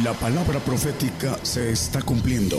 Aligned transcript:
La 0.00 0.14
palabra 0.14 0.58
profética 0.58 1.38
se 1.42 1.70
está 1.70 2.00
cumpliendo. 2.00 2.56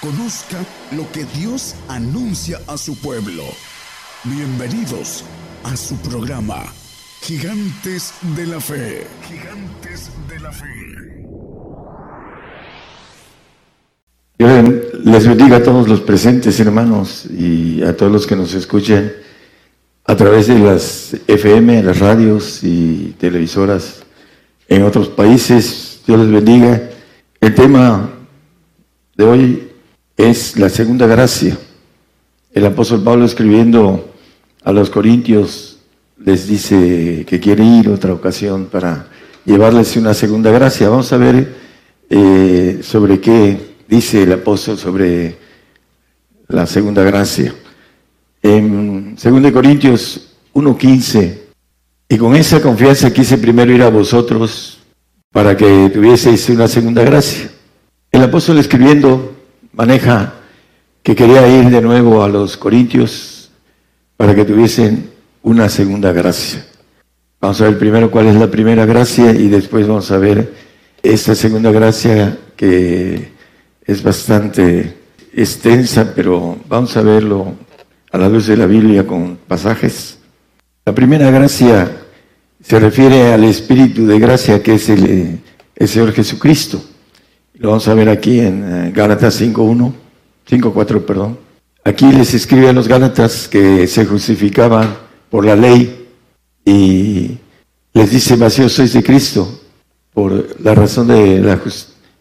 Conozca 0.00 0.56
lo 0.92 1.12
que 1.12 1.26
Dios 1.38 1.74
anuncia 1.86 2.58
a 2.66 2.78
su 2.78 2.96
pueblo. 2.96 3.42
Bienvenidos 4.24 5.22
a 5.64 5.76
su 5.76 5.96
programa, 5.96 6.64
Gigantes 7.20 8.14
de 8.34 8.46
la 8.46 8.58
Fe. 8.58 9.06
Gigantes 9.28 10.08
de 10.26 10.40
la 10.40 10.50
Fe. 10.50 10.66
Les 15.04 15.28
bendiga 15.28 15.58
a 15.58 15.62
todos 15.62 15.88
los 15.88 16.00
presentes, 16.00 16.58
hermanos, 16.58 17.26
y 17.26 17.82
a 17.82 17.94
todos 17.94 18.10
los 18.10 18.26
que 18.26 18.34
nos 18.34 18.54
escuchen 18.54 19.12
a 20.06 20.16
través 20.16 20.46
de 20.46 20.58
las 20.58 21.14
FM, 21.26 21.82
las 21.82 21.98
radios 21.98 22.64
y 22.64 23.14
televisoras 23.18 24.05
en 24.68 24.82
otros 24.82 25.08
países. 25.08 26.00
Dios 26.06 26.20
les 26.20 26.30
bendiga. 26.30 26.90
El 27.40 27.54
tema 27.54 28.10
de 29.16 29.24
hoy 29.24 29.68
es 30.16 30.56
la 30.56 30.68
segunda 30.68 31.06
gracia. 31.06 31.58
El 32.52 32.66
apóstol 32.66 33.02
Pablo 33.02 33.24
escribiendo 33.24 34.14
a 34.64 34.72
los 34.72 34.90
corintios 34.90 35.78
les 36.18 36.48
dice 36.48 37.24
que 37.26 37.38
quiere 37.38 37.64
ir 37.64 37.88
otra 37.88 38.12
ocasión 38.12 38.66
para 38.66 39.08
llevarles 39.44 39.96
una 39.96 40.14
segunda 40.14 40.50
gracia. 40.50 40.88
Vamos 40.88 41.12
a 41.12 41.18
ver 41.18 41.54
eh, 42.08 42.80
sobre 42.82 43.20
qué 43.20 43.74
dice 43.86 44.22
el 44.22 44.32
apóstol 44.32 44.78
sobre 44.78 45.36
la 46.48 46.66
segunda 46.66 47.02
gracia. 47.02 47.54
En 48.42 49.16
2 49.16 49.52
Corintios 49.52 50.28
1.15 50.54 51.45
y 52.08 52.18
con 52.18 52.36
esa 52.36 52.60
confianza 52.60 53.12
quise 53.12 53.38
primero 53.38 53.72
ir 53.72 53.82
a 53.82 53.90
vosotros 53.90 54.78
para 55.32 55.56
que 55.56 55.90
tuvieseis 55.92 56.48
una 56.48 56.68
segunda 56.68 57.02
gracia. 57.02 57.50
El 58.12 58.22
apóstol 58.22 58.58
escribiendo 58.58 59.34
maneja 59.72 60.34
que 61.02 61.14
quería 61.14 61.46
ir 61.48 61.70
de 61.70 61.82
nuevo 61.82 62.22
a 62.22 62.28
los 62.28 62.56
Corintios 62.56 63.50
para 64.16 64.34
que 64.34 64.44
tuviesen 64.44 65.10
una 65.42 65.68
segunda 65.68 66.12
gracia. 66.12 66.64
Vamos 67.40 67.60
a 67.60 67.64
ver 67.64 67.78
primero 67.78 68.10
cuál 68.10 68.28
es 68.28 68.36
la 68.36 68.50
primera 68.50 68.86
gracia 68.86 69.32
y 69.32 69.48
después 69.48 69.86
vamos 69.86 70.10
a 70.10 70.18
ver 70.18 70.54
esta 71.02 71.34
segunda 71.34 71.70
gracia 71.70 72.38
que 72.56 73.32
es 73.84 74.02
bastante 74.02 74.96
extensa, 75.34 76.12
pero 76.14 76.56
vamos 76.68 76.96
a 76.96 77.02
verlo 77.02 77.52
a 78.10 78.18
la 78.18 78.28
luz 78.28 78.46
de 78.46 78.56
la 78.56 78.66
Biblia 78.66 79.06
con 79.06 79.36
pasajes. 79.36 80.18
La 80.86 80.94
primera 80.94 81.30
gracia 81.30 82.05
se 82.66 82.80
refiere 82.80 83.32
al 83.32 83.44
Espíritu 83.44 84.08
de 84.08 84.18
gracia 84.18 84.60
que 84.60 84.74
es 84.74 84.88
el, 84.88 85.38
Señor 85.78 86.12
Jesucristo. 86.12 86.82
Lo 87.54 87.68
vamos 87.68 87.86
a 87.86 87.94
ver 87.94 88.08
aquí 88.08 88.40
en 88.40 88.88
eh, 88.88 88.92
Gálatas 88.92 89.40
5.1, 89.40 89.92
5.4, 90.50 91.04
perdón. 91.04 91.38
Aquí 91.84 92.10
les 92.10 92.34
escribe 92.34 92.68
a 92.68 92.72
los 92.72 92.88
Gálatas 92.88 93.46
que 93.46 93.86
se 93.86 94.04
justificaban 94.04 94.96
por 95.30 95.44
la 95.44 95.54
ley 95.54 96.08
y 96.64 97.38
les 97.92 98.10
dice, 98.10 98.34
vacíos 98.34 98.72
sois 98.72 98.92
de 98.92 99.04
Cristo 99.04 99.60
por 100.12 100.60
la 100.60 100.74
razón 100.74 101.06
de 101.06 101.38
la 101.40 101.60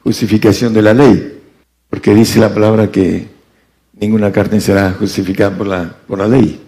justificación 0.04 0.74
de 0.74 0.82
la 0.84 0.94
ley, 0.94 1.40
porque 1.90 2.14
dice 2.14 2.40
la 2.40 2.54
palabra 2.54 2.92
que 2.92 3.28
ninguna 4.00 4.32
carne 4.32 4.62
será 4.62 4.92
justificada 4.92 5.58
por 5.58 5.66
la, 5.66 5.96
por 6.06 6.20
la 6.20 6.28
ley, 6.28 6.62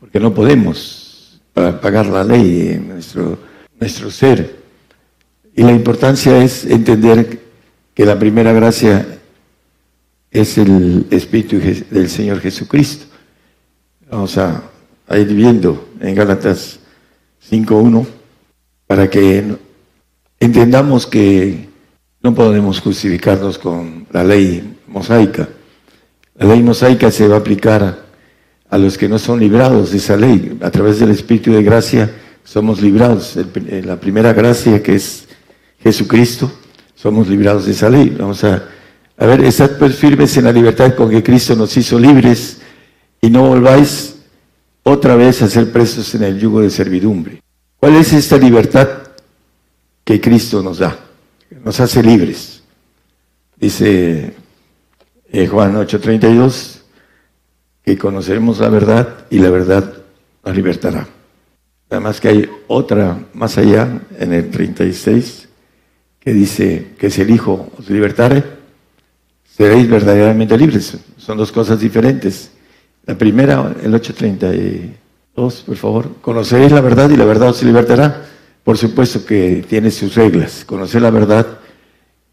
porque 0.00 0.20
no 0.20 0.34
podemos 0.34 1.05
para 1.56 1.80
pagar 1.80 2.04
la 2.04 2.22
ley 2.22 2.72
en 2.72 2.88
nuestro, 2.88 3.38
nuestro 3.80 4.10
ser. 4.10 4.56
Y 5.54 5.62
la 5.62 5.72
importancia 5.72 6.36
es 6.44 6.66
entender 6.66 7.40
que 7.94 8.04
la 8.04 8.18
primera 8.18 8.52
gracia 8.52 9.06
es 10.30 10.58
el 10.58 11.06
Espíritu 11.10 11.58
del 11.90 12.10
Señor 12.10 12.40
Jesucristo. 12.40 13.06
Vamos 14.10 14.36
a, 14.36 14.64
ir 15.16 15.28
viendo 15.28 15.88
en 15.98 16.14
Gálatas 16.14 16.78
5.1 17.50 18.06
para 18.86 19.08
que 19.08 19.56
entendamos 20.38 21.06
que 21.06 21.70
no 22.20 22.34
podemos 22.34 22.82
justificarnos 22.82 23.56
con 23.56 24.06
la 24.12 24.22
ley 24.22 24.76
mosaica. 24.88 25.48
La 26.34 26.48
ley 26.48 26.62
mosaica 26.62 27.10
se 27.10 27.26
va 27.26 27.36
a 27.36 27.38
aplicar 27.38 28.05
a 28.76 28.78
los 28.78 28.98
que 28.98 29.08
no 29.08 29.18
son 29.18 29.40
librados 29.40 29.90
de 29.90 29.96
esa 29.96 30.18
ley. 30.18 30.58
A 30.60 30.70
través 30.70 30.98
del 31.00 31.10
Espíritu 31.10 31.50
de 31.50 31.62
gracia 31.62 32.14
somos 32.44 32.82
librados. 32.82 33.36
Eh, 33.36 33.82
la 33.82 33.98
primera 33.98 34.34
gracia 34.34 34.82
que 34.82 34.96
es 34.96 35.26
Jesucristo, 35.80 36.52
somos 36.94 37.26
librados 37.26 37.64
de 37.64 37.72
esa 37.72 37.88
ley. 37.88 38.14
Vamos 38.18 38.44
a, 38.44 38.68
a 39.16 39.26
ver, 39.26 39.40
estad 39.44 39.78
pues 39.78 39.96
firmes 39.96 40.36
en 40.36 40.44
la 40.44 40.52
libertad 40.52 40.94
con 40.94 41.08
que 41.08 41.22
Cristo 41.22 41.56
nos 41.56 41.74
hizo 41.76 41.98
libres 41.98 42.58
y 43.22 43.30
no 43.30 43.48
volváis 43.48 44.16
otra 44.82 45.16
vez 45.16 45.40
a 45.40 45.48
ser 45.48 45.72
presos 45.72 46.14
en 46.14 46.24
el 46.24 46.38
yugo 46.38 46.60
de 46.60 46.68
servidumbre. 46.68 47.42
¿Cuál 47.78 47.96
es 47.96 48.12
esta 48.12 48.36
libertad 48.36 48.88
que 50.04 50.20
Cristo 50.20 50.62
nos 50.62 50.78
da? 50.78 50.98
Nos 51.64 51.80
hace 51.80 52.02
libres. 52.02 52.62
Dice 53.56 54.34
eh, 55.32 55.46
Juan 55.46 55.76
8:32, 55.76 56.75
que 57.86 57.96
conoceremos 57.96 58.58
la 58.58 58.68
verdad 58.68 59.26
y 59.30 59.38
la 59.38 59.48
verdad 59.48 59.92
nos 60.44 60.56
libertará. 60.56 61.06
Además 61.88 62.20
que 62.20 62.28
hay 62.28 62.50
otra 62.66 63.16
más 63.32 63.56
allá, 63.58 64.00
en 64.18 64.32
el 64.32 64.50
36, 64.50 65.48
que 66.18 66.32
dice 66.34 66.94
que 66.98 67.10
si 67.10 67.22
el 67.22 67.30
Hijo 67.30 67.70
os 67.78 67.88
libertare, 67.88 68.42
seréis 69.44 69.88
verdaderamente 69.88 70.58
libres. 70.58 70.98
Son 71.16 71.38
dos 71.38 71.52
cosas 71.52 71.78
diferentes. 71.78 72.50
La 73.04 73.16
primera, 73.16 73.72
el 73.80 73.94
832, 73.94 75.62
por 75.64 75.76
favor. 75.76 76.10
Conoceréis 76.20 76.72
la 76.72 76.80
verdad 76.80 77.08
y 77.10 77.16
la 77.16 77.24
verdad 77.24 77.50
os 77.50 77.62
libertará. 77.62 78.26
Por 78.64 78.76
supuesto 78.76 79.24
que 79.24 79.64
tiene 79.68 79.92
sus 79.92 80.16
reglas. 80.16 80.64
Conocer 80.64 81.02
la 81.02 81.10
verdad 81.10 81.60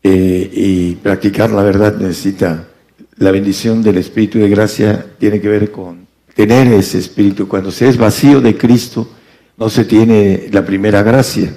eh, 0.01 0.49
y 0.51 0.95
practicar 0.95 1.51
la 1.51 1.61
verdad 1.61 1.95
necesita 1.97 2.69
la 3.17 3.31
bendición 3.31 3.83
del 3.83 3.97
Espíritu 3.97 4.39
de 4.39 4.49
gracia 4.49 5.05
tiene 5.17 5.39
que 5.39 5.47
ver 5.47 5.71
con 5.71 6.07
tener 6.33 6.67
ese 6.73 6.97
Espíritu. 6.97 7.47
Cuando 7.47 7.71
se 7.71 7.87
es 7.87 7.97
vacío 7.97 8.41
de 8.41 8.57
Cristo, 8.57 9.09
no 9.57 9.69
se 9.69 9.85
tiene 9.85 10.47
la 10.51 10.65
primera 10.65 11.03
gracia, 11.03 11.53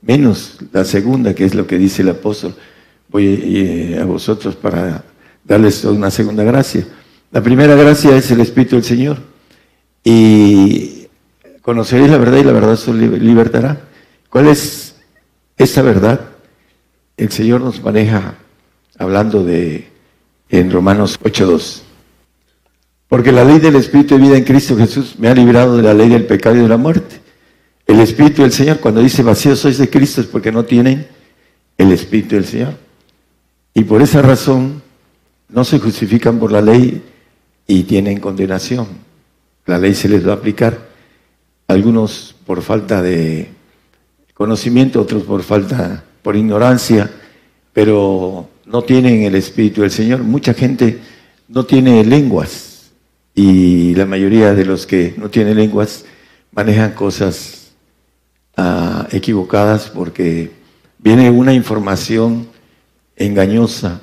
menos 0.00 0.58
la 0.72 0.84
segunda, 0.84 1.34
que 1.34 1.44
es 1.44 1.54
lo 1.54 1.66
que 1.66 1.78
dice 1.78 2.02
el 2.02 2.10
apóstol. 2.10 2.54
Voy 3.08 3.26
eh, 3.26 3.98
a 4.00 4.04
vosotros 4.04 4.56
para 4.56 5.04
darles 5.44 5.84
una 5.84 6.10
segunda 6.10 6.44
gracia. 6.44 6.86
La 7.30 7.42
primera 7.42 7.74
gracia 7.74 8.16
es 8.16 8.30
el 8.30 8.40
Espíritu 8.40 8.76
del 8.76 8.84
Señor. 8.84 9.18
Y 10.04 11.08
conoceréis 11.60 12.10
la 12.10 12.18
verdad 12.18 12.38
y 12.38 12.44
la 12.44 12.52
verdad 12.52 12.72
os 12.72 12.88
libertará. 12.88 13.80
¿Cuál 14.28 14.48
es 14.48 14.96
esa 15.56 15.82
verdad? 15.82 16.20
El 17.16 17.30
Señor 17.30 17.60
nos 17.60 17.82
maneja 17.82 18.34
hablando 18.98 19.44
de 19.44 19.91
en 20.52 20.70
Romanos 20.70 21.18
8.2. 21.20 21.80
Porque 23.08 23.32
la 23.32 23.44
ley 23.44 23.58
del 23.58 23.74
Espíritu 23.76 24.14
de 24.14 24.20
vida 24.20 24.36
en 24.36 24.44
Cristo 24.44 24.76
Jesús 24.76 25.16
me 25.18 25.28
ha 25.28 25.34
librado 25.34 25.76
de 25.76 25.82
la 25.82 25.94
ley 25.94 26.08
del 26.08 26.26
pecado 26.26 26.56
y 26.56 26.60
de 26.60 26.68
la 26.68 26.76
muerte. 26.76 27.20
El 27.86 27.98
Espíritu 28.00 28.42
del 28.42 28.52
Señor, 28.52 28.78
cuando 28.78 29.00
dice 29.00 29.22
vacío 29.22 29.56
sois 29.56 29.78
de 29.78 29.90
Cristo, 29.90 30.20
es 30.20 30.26
porque 30.26 30.52
no 30.52 30.64
tienen 30.64 31.08
el 31.76 31.90
Espíritu 31.90 32.36
del 32.36 32.44
Señor. 32.44 32.74
Y 33.74 33.84
por 33.84 34.02
esa 34.02 34.22
razón 34.22 34.82
no 35.48 35.64
se 35.64 35.78
justifican 35.78 36.38
por 36.38 36.52
la 36.52 36.60
ley 36.60 37.02
y 37.66 37.82
tienen 37.84 38.20
condenación. 38.20 38.86
La 39.66 39.78
ley 39.78 39.94
se 39.94 40.08
les 40.08 40.26
va 40.26 40.32
a 40.32 40.36
aplicar, 40.36 40.88
algunos 41.68 42.34
por 42.44 42.60
falta 42.62 43.00
de 43.00 43.48
conocimiento, 44.34 45.00
otros 45.00 45.22
por 45.22 45.42
falta, 45.42 46.04
por 46.22 46.36
ignorancia, 46.36 47.10
pero 47.72 48.48
no 48.72 48.82
tienen 48.82 49.22
el 49.24 49.34
Espíritu 49.34 49.82
del 49.82 49.90
Señor. 49.90 50.22
Mucha 50.22 50.54
gente 50.54 50.98
no 51.46 51.64
tiene 51.66 52.02
lenguas 52.04 52.90
y 53.34 53.94
la 53.94 54.06
mayoría 54.06 54.54
de 54.54 54.64
los 54.64 54.86
que 54.86 55.14
no 55.18 55.28
tienen 55.28 55.56
lenguas 55.56 56.06
manejan 56.52 56.92
cosas 56.92 57.72
ah, 58.56 59.06
equivocadas 59.12 59.90
porque 59.90 60.50
viene 60.98 61.30
una 61.30 61.52
información 61.52 62.48
engañosa. 63.16 64.00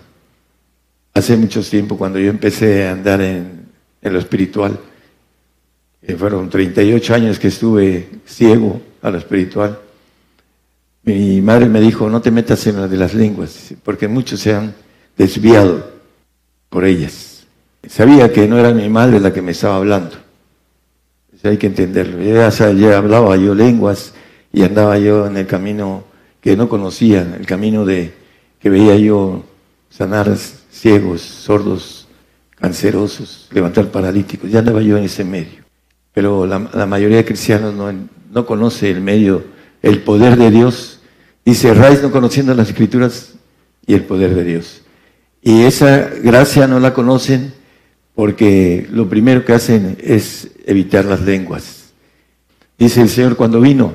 Hace 1.16 1.36
mucho 1.36 1.64
tiempo, 1.64 1.98
cuando 1.98 2.20
yo 2.20 2.30
empecé 2.30 2.88
a 2.88 2.92
andar 2.92 3.22
en, 3.22 3.68
lo 4.04 4.20
espiritual, 4.20 4.80
eh, 6.04 6.16
fueron 6.16 6.48
38 6.48 7.16
años 7.16 7.40
que 7.40 7.48
estuve 7.48 8.08
ciego 8.26 8.80
a 9.02 9.10
lo 9.10 9.18
espiritual, 9.18 9.80
mi 11.14 11.42
madre 11.42 11.68
me 11.68 11.82
dijo, 11.82 12.10
no 12.10 12.22
te 12.22 12.32
metas 12.32 12.66
en 12.68 12.78
la 12.78 12.88
de 12.88 12.98
las 12.98 13.14
lenguas, 13.14 13.74
porque 13.84 14.08
muchos 14.08 14.40
se 14.40 14.54
han 14.54 14.74
desviado 15.18 15.90
por 16.70 16.86
ellas. 16.86 17.46
Sabía 17.88 18.32
que 18.32 18.48
no 18.48 18.58
era 18.60 18.74
mi 18.74 18.88
madre 18.90 19.20
la 19.20 19.34
que 19.34 19.42
me 19.42 19.52
estaba 19.52 19.78
hablando. 19.78 20.12
hay 21.44 21.58
que 21.58 21.68
entenderlo. 21.68 22.22
Ya, 22.22 22.50
ya 22.50 22.98
hablaba 22.98 23.36
yo 23.38 23.56
lenguas 23.56 24.14
y 24.54 24.64
andaba 24.64 24.98
yo 24.98 25.26
en 25.26 25.38
el 25.38 25.48
camino 25.48 26.04
que 26.42 26.56
no 26.56 26.70
conocía 26.70 27.36
el 27.38 27.46
camino 27.46 27.86
de 27.86 28.14
que 28.60 28.70
veía 28.70 28.96
yo 28.96 29.44
sanar 29.90 30.36
ciegos, 30.72 31.22
sordos, 31.22 32.08
cancerosos, 32.56 33.48
levantar 33.52 33.88
paralíticos. 33.88 34.52
Ya 34.52 34.60
andaba 34.60 34.82
yo 34.82 34.98
en 34.98 35.06
ese 35.06 35.24
medio. 35.24 35.64
Pero 36.14 36.46
la, 36.46 36.60
mayoría 36.86 37.18
de 37.18 37.26
cristianos 37.26 37.74
no, 37.74 37.92
no 38.32 38.46
conoce 38.46 38.92
el 38.92 39.02
medio, 39.02 39.44
el 39.82 40.02
poder 40.02 40.38
de 40.38 40.52
Dios. 40.52 40.99
Y 41.50 41.56
cerráis 41.56 42.04
no 42.04 42.12
conociendo 42.12 42.54
las 42.54 42.70
escrituras 42.70 43.34
y 43.88 43.96
el 43.96 44.04
poder 44.04 44.36
de 44.36 44.44
Dios. 44.44 44.84
Y 45.42 45.64
esa 45.64 46.12
gracia 46.22 46.68
no 46.68 46.80
la 46.80 46.94
conocen 46.94 47.54
porque 48.14 48.88
lo 48.92 49.10
primero 49.10 49.44
que 49.44 49.54
hacen 49.54 49.98
es 50.00 50.50
evitar 50.68 51.06
las 51.06 51.22
lenguas. 51.22 51.86
Dice 52.78 53.02
el 53.02 53.10
Señor 53.10 53.36
cuando 53.36 53.62
vino 53.62 53.94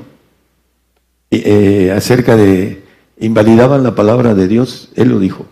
eh, 1.31 1.93
acerca 1.97 2.35
de 2.35 2.83
invalidaban 3.21 3.85
la 3.85 3.95
palabra 3.95 4.35
de 4.35 4.49
Dios, 4.49 4.91
Él 4.97 5.11
lo 5.11 5.21
dijo, 5.21 5.47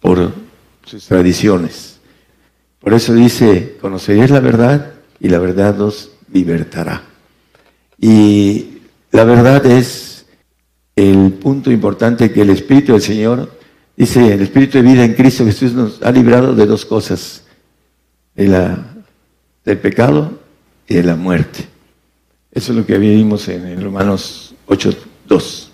por 0.00 0.32
sus 0.84 1.06
tradiciones. 1.06 2.00
Por 2.80 2.94
eso 2.94 3.14
dice, 3.14 3.76
conoceréis 3.80 4.32
la 4.32 4.40
verdad 4.40 4.94
y 5.20 5.28
la 5.28 5.38
verdad 5.38 5.80
os 5.82 6.10
libertará. 6.32 7.04
Y 7.96 8.78
la 9.12 9.22
verdad 9.22 9.64
es 9.66 10.09
el 11.00 11.32
punto 11.32 11.70
importante 11.70 12.30
que 12.30 12.42
el 12.42 12.50
Espíritu 12.50 12.92
del 12.92 13.00
Señor, 13.00 13.50
dice, 13.96 14.34
el 14.34 14.42
Espíritu 14.42 14.78
de 14.78 14.82
vida 14.82 15.04
en 15.04 15.14
Cristo 15.14 15.44
Jesús 15.46 15.72
nos 15.72 16.02
ha 16.02 16.12
librado 16.12 16.54
de 16.54 16.66
dos 16.66 16.84
cosas, 16.84 17.44
de 18.34 18.48
la, 18.48 18.86
del 19.64 19.78
pecado 19.78 20.38
y 20.86 20.94
de 20.94 21.02
la 21.02 21.16
muerte. 21.16 21.66
Eso 22.52 22.72
es 22.72 22.78
lo 22.78 22.86
que 22.86 22.98
vimos 22.98 23.48
en, 23.48 23.82
Romanos 23.82 24.54
8.2. 24.66 25.68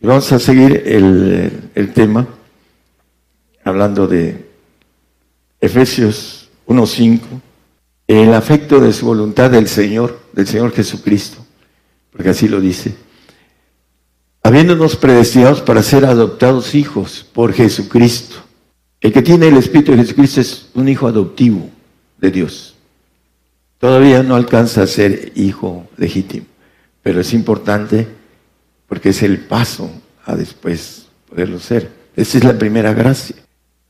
Y 0.00 0.06
vamos 0.06 0.30
a 0.30 0.38
seguir 0.38 0.82
el, 0.86 1.70
el 1.74 1.92
tema 1.92 2.26
hablando 3.64 4.06
de 4.06 4.46
Efesios 5.60 6.50
1.5, 6.66 7.20
el 8.06 8.34
afecto 8.34 8.80
de 8.80 8.92
su 8.92 9.06
voluntad 9.06 9.50
del 9.50 9.66
Señor, 9.66 10.20
del 10.32 10.46
Señor 10.46 10.72
Jesucristo, 10.72 11.38
porque 12.12 12.28
así 12.28 12.48
lo 12.48 12.60
dice, 12.60 12.94
habiéndonos 14.44 14.94
predestinados 14.94 15.62
para 15.62 15.82
ser 15.82 16.04
adoptados 16.04 16.74
hijos 16.74 17.26
por 17.32 17.54
Jesucristo. 17.54 18.36
El 19.00 19.10
que 19.10 19.22
tiene 19.22 19.48
el 19.48 19.56
Espíritu 19.56 19.92
de 19.92 19.98
Jesucristo 19.98 20.40
es 20.42 20.68
un 20.74 20.86
hijo 20.86 21.08
adoptivo 21.08 21.70
de 22.18 22.30
Dios. 22.30 22.74
Todavía 23.78 24.22
no 24.22 24.36
alcanza 24.36 24.82
a 24.82 24.86
ser 24.86 25.32
hijo 25.34 25.88
legítimo, 25.96 26.46
pero 27.02 27.22
es 27.22 27.32
importante 27.32 28.06
porque 28.86 29.08
es 29.08 29.22
el 29.22 29.40
paso 29.40 29.90
a 30.26 30.36
después 30.36 31.06
poderlo 31.28 31.58
ser. 31.58 31.90
Esa 32.14 32.38
es 32.38 32.44
la 32.44 32.58
primera 32.58 32.92
gracia. 32.92 33.36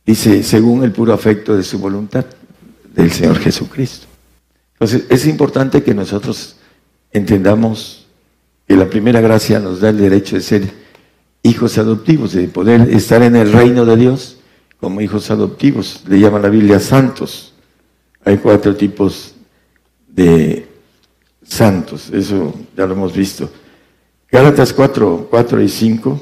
Dice, 0.07 0.45
según 0.45 0.85
el 0.85 0.93
puro 0.93 1.13
afecto 1.13 1.57
de 1.57 1.65
su 1.65 1.81
voluntad, 1.81 2.27
del 2.95 3.11
Señor 3.11 3.41
Jesucristo. 3.41 4.07
Entonces, 4.75 5.05
es 5.09 5.27
importante 5.27 5.83
que 5.83 5.95
nosotros 5.95 6.57
entendamos 7.11 8.04
que 8.67 8.77
la 8.77 8.89
primera 8.89 9.21
gracia 9.21 9.59
nos 9.61 9.81
da 9.81 9.91
el 9.91 9.99
derecho 9.99 10.37
de 10.37 10.43
ser 10.43 10.71
hijos 11.43 11.79
adoptivos, 11.79 12.33
de 12.33 12.49
poder 12.49 12.89
estar 12.91 13.23
en 13.23 13.37
el 13.37 13.53
reino 13.53 13.85
de 13.85 13.97
Dios 13.97 14.39
como 14.81 15.01
hijos 15.01 15.31
adoptivos. 15.31 16.03
Le 16.09 16.19
llama 16.19 16.39
la 16.39 16.49
Biblia 16.49 16.81
santos. 16.81 17.55
Hay 18.25 18.39
cuatro 18.39 18.75
tipos 18.75 19.35
de 20.09 20.67
santos, 21.43 22.11
eso 22.11 22.55
ya 22.77 22.87
lo 22.87 22.95
hemos 22.95 23.15
visto. 23.15 23.51
Gálatas 24.31 24.73
4, 24.73 25.29
4 25.31 25.63
y 25.63 25.69
5 25.69 26.21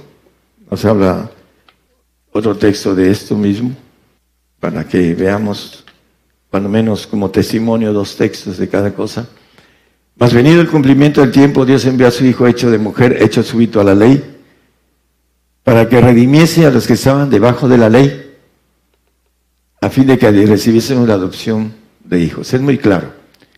nos 0.71 0.85
habla 0.85 1.31
otro 2.33 2.57
texto 2.57 2.95
de 2.95 3.11
esto 3.11 3.37
mismo, 3.37 3.75
para 4.59 4.85
que 4.85 5.15
veamos, 5.15 5.85
cuando 6.51 6.69
menos 6.69 7.07
como 7.07 7.31
testimonio, 7.31 7.93
dos 7.93 8.17
textos 8.17 8.59
de 8.59 8.69
cada 8.69 8.93
cosa. 8.95 9.29
Mas 10.23 10.33
venido 10.33 10.61
el 10.61 10.69
cumplimiento 10.69 11.21
del 11.21 11.33
tiempo, 11.33 11.67
Dios 11.67 11.85
envió 11.85 12.07
a 12.07 12.13
su 12.13 12.25
Hijo 12.25 12.47
hecho 12.47 12.71
de 12.71 12.79
mujer, 12.79 13.21
hecho 13.21 13.43
súbito 13.43 13.81
a 13.81 13.85
la 13.85 13.97
ley, 13.97 14.23
para 15.65 15.89
que 15.89 16.01
redimiese 16.01 16.65
a 16.65 16.71
los 16.71 16.87
que 16.87 16.93
estaban 16.93 17.29
debajo 17.29 17.69
de 17.69 17.77
la 17.77 17.89
ley, 17.89 18.31
a 19.81 19.91
fin 19.91 20.07
de 20.07 20.19
que 20.19 20.31
recibiesen 20.31 21.05
la 21.09 21.15
adopción 21.15 21.75
de 22.05 22.21
hijos. 22.21 22.55
Es 22.55 22.61
muy 22.61 22.79
claro. 22.79 23.13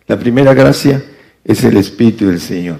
La 0.07 0.17
primera 0.17 0.55
gracia 0.55 1.05
es 1.43 1.63
el 1.63 1.77
Espíritu 1.77 2.25
del 2.25 2.41
Señor. 2.41 2.79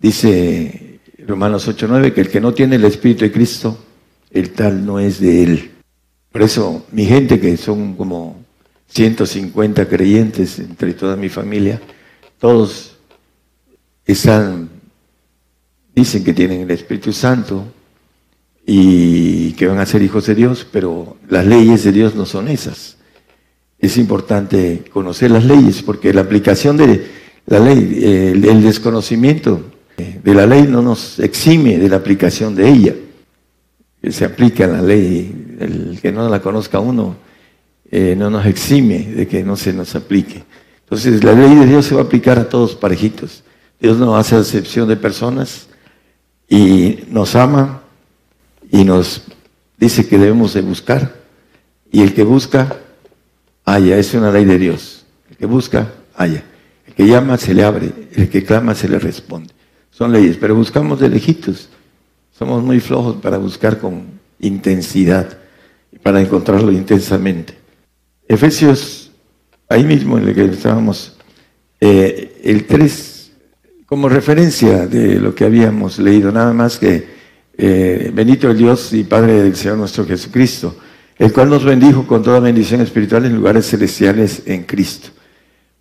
Dice 0.00 1.00
Romanos 1.26 1.68
8.9 1.68 2.14
que 2.14 2.22
el 2.22 2.30
que 2.30 2.40
no 2.40 2.54
tiene 2.54 2.76
el 2.76 2.84
Espíritu 2.86 3.26
de 3.26 3.32
Cristo 3.32 3.76
el 4.30 4.52
tal 4.52 4.86
no 4.86 4.98
es 4.98 5.20
de 5.20 5.42
él. 5.42 5.70
Por 6.32 6.40
eso 6.40 6.86
mi 6.90 7.04
gente, 7.04 7.38
que 7.38 7.58
son 7.58 7.96
como 7.96 8.42
150 8.88 9.86
creyentes 9.90 10.58
entre 10.58 10.94
toda 10.94 11.16
mi 11.16 11.28
familia, 11.28 11.82
todos 12.38 12.89
dicen 15.94 16.24
que 16.24 16.32
tienen 16.32 16.62
el 16.62 16.70
Espíritu 16.70 17.12
Santo 17.12 17.64
y 18.66 19.52
que 19.52 19.66
van 19.66 19.78
a 19.78 19.86
ser 19.86 20.02
hijos 20.02 20.26
de 20.26 20.34
Dios, 20.34 20.66
pero 20.70 21.16
las 21.28 21.46
leyes 21.46 21.84
de 21.84 21.92
Dios 21.92 22.14
no 22.14 22.26
son 22.26 22.48
esas. 22.48 22.96
Es 23.78 23.96
importante 23.96 24.84
conocer 24.92 25.30
las 25.30 25.44
leyes 25.44 25.82
porque 25.82 26.12
la 26.12 26.20
aplicación 26.20 26.76
de 26.76 27.06
la 27.46 27.58
ley, 27.58 28.00
el, 28.04 28.62
desconocimiento 28.62 29.64
de 29.96 30.34
la 30.34 30.46
ley 30.46 30.62
no 30.62 30.82
nos 30.82 31.18
exime 31.18 31.78
de 31.78 31.88
la 31.88 31.96
aplicación 31.96 32.54
de 32.54 32.68
ella 32.68 32.94
se 34.08 34.24
aplica 34.24 34.66
la 34.66 34.80
ley, 34.80 35.56
el 35.60 35.98
que 36.00 36.10
no 36.10 36.28
la 36.28 36.40
conozca 36.40 36.80
uno, 36.80 37.16
eh, 37.90 38.14
no 38.16 38.30
nos 38.30 38.46
exime 38.46 38.98
de 38.98 39.28
que 39.28 39.42
no 39.42 39.56
se 39.56 39.72
nos 39.72 39.94
aplique. 39.94 40.42
Entonces, 40.80 41.22
la 41.22 41.32
ley 41.32 41.54
de 41.54 41.66
Dios 41.66 41.86
se 41.86 41.94
va 41.94 42.00
a 42.00 42.04
aplicar 42.04 42.38
a 42.38 42.48
todos 42.48 42.74
parejitos. 42.74 43.44
Dios 43.80 43.98
no 43.98 44.16
hace 44.16 44.38
excepción 44.38 44.88
de 44.88 44.96
personas 44.96 45.68
y 46.48 47.04
nos 47.08 47.34
ama 47.34 47.82
y 48.70 48.84
nos 48.84 49.22
dice 49.78 50.06
que 50.06 50.18
debemos 50.18 50.54
de 50.54 50.60
buscar. 50.60 51.14
Y 51.90 52.02
el 52.02 52.14
que 52.14 52.22
busca, 52.22 52.76
haya. 53.64 53.96
Es 53.96 54.14
una 54.14 54.30
ley 54.30 54.44
de 54.44 54.58
Dios. 54.58 55.06
El 55.30 55.36
que 55.36 55.46
busca, 55.46 55.92
haya. 56.14 56.44
El 56.86 56.94
que 56.94 57.06
llama, 57.06 57.38
se 57.38 57.54
le 57.54 57.64
abre. 57.64 57.92
El 58.12 58.28
que 58.28 58.44
clama, 58.44 58.74
se 58.74 58.88
le 58.88 58.98
responde. 58.98 59.52
Son 59.90 60.12
leyes, 60.12 60.36
pero 60.38 60.54
buscamos 60.54 61.00
de 61.00 61.08
lejitos. 61.08 61.68
Somos 62.38 62.62
muy 62.62 62.80
flojos 62.80 63.16
para 63.16 63.38
buscar 63.38 63.78
con 63.78 64.20
intensidad 64.38 65.38
y 65.90 65.98
para 65.98 66.20
encontrarlo 66.20 66.70
intensamente. 66.70 67.58
Efesios, 68.28 69.10
ahí 69.68 69.84
mismo 69.84 70.18
en 70.18 70.28
el 70.28 70.34
que 70.34 70.44
estábamos, 70.44 71.16
eh, 71.80 72.40
el 72.44 72.66
3, 72.66 73.09
como 73.90 74.08
referencia 74.08 74.86
de 74.86 75.18
lo 75.18 75.34
que 75.34 75.44
habíamos 75.44 75.98
leído, 75.98 76.30
nada 76.30 76.52
más 76.52 76.78
que 76.78 77.08
eh, 77.58 78.12
bendito 78.14 78.48
el 78.48 78.56
Dios 78.56 78.92
y 78.92 79.02
Padre 79.02 79.42
del 79.42 79.56
Señor 79.56 79.78
nuestro 79.78 80.06
Jesucristo, 80.06 80.76
el 81.18 81.32
cual 81.32 81.50
nos 81.50 81.64
bendijo 81.64 82.06
con 82.06 82.22
toda 82.22 82.38
bendición 82.38 82.82
espiritual 82.82 83.26
en 83.26 83.34
lugares 83.34 83.68
celestiales 83.68 84.44
en 84.46 84.62
Cristo. 84.62 85.08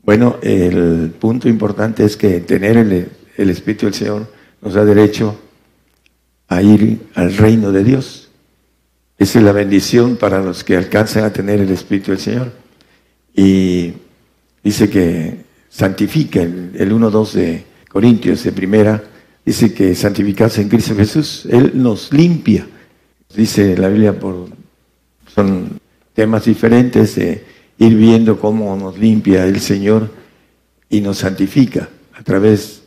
Bueno, 0.02 0.38
el 0.42 1.14
punto 1.20 1.48
importante 1.48 2.04
es 2.04 2.18
que 2.18 2.40
tener 2.40 2.78
el, 2.78 3.10
el 3.38 3.50
Espíritu 3.52 3.86
del 3.86 3.94
Señor 3.94 4.28
nos 4.60 4.74
da 4.74 4.84
derecho 4.84 5.40
a 6.48 6.64
ir 6.64 7.10
al 7.14 7.38
reino 7.38 7.72
de 7.72 7.84
Dios. 7.84 8.32
Esa 9.20 9.38
es 9.38 9.46
la 9.46 9.52
bendición 9.52 10.16
para 10.16 10.42
los 10.42 10.64
que 10.64 10.76
alcanzan 10.76 11.26
a 11.26 11.32
tener 11.32 11.60
el 11.60 11.70
Espíritu 11.70 12.10
del 12.10 12.20
Señor. 12.20 12.52
Y 13.36 13.94
dice 14.64 14.90
que 14.90 15.46
santifica, 15.70 16.42
el, 16.42 16.92
1.2 16.92 17.34
de 17.34 17.69
Corintios, 17.90 18.44
de 18.44 18.52
primera, 18.52 19.04
dice 19.44 19.74
que 19.74 19.94
santificarse 19.96 20.62
en 20.62 20.70
Cristo 20.70 20.96
Jesús, 20.96 21.46
Él 21.50 21.72
nos 21.74 22.14
limpia. 22.14 22.66
Dice 23.36 23.76
la 23.76 23.90
Biblia, 23.90 24.18
por, 24.18 24.48
son 25.34 25.80
temas 26.14 26.46
diferentes 26.46 27.16
de 27.16 27.44
ir 27.78 27.96
viendo 27.96 28.40
cómo 28.40 28.76
nos 28.78 28.98
limpia 28.98 29.46
el 29.46 29.60
Señor 29.60 30.10
y 30.90 31.02
nos 31.02 31.18
santifica 31.18 31.90
a 32.14 32.24
través 32.24 32.84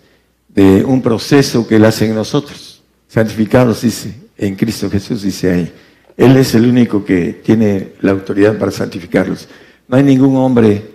de 0.48 0.84
un 0.84 1.02
proceso 1.02 1.66
que 1.66 1.76
Él 1.76 1.84
hace 1.84 2.06
en 2.06 2.14
nosotros 2.14 2.72
santificados, 3.12 3.82
dice, 3.82 4.14
en 4.38 4.54
Cristo 4.54 4.88
Jesús, 4.88 5.22
dice 5.22 5.50
ahí. 5.52 5.72
Él 6.16 6.34
es 6.38 6.54
el 6.54 6.66
único 6.66 7.04
que 7.04 7.40
tiene 7.44 7.92
la 8.00 8.12
autoridad 8.12 8.58
para 8.58 8.72
santificarlos. 8.72 9.48
No 9.86 9.98
hay 9.98 10.02
ningún 10.02 10.34
hombre 10.36 10.91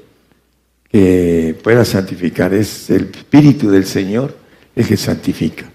que 0.91 1.55
pueda 1.63 1.83
santificar, 1.85 2.53
es 2.53 2.89
el 2.89 3.11
Espíritu 3.13 3.69
del 3.69 3.85
Señor 3.85 4.35
el 4.75 4.87
que 4.87 4.97
santifica. 4.97 5.65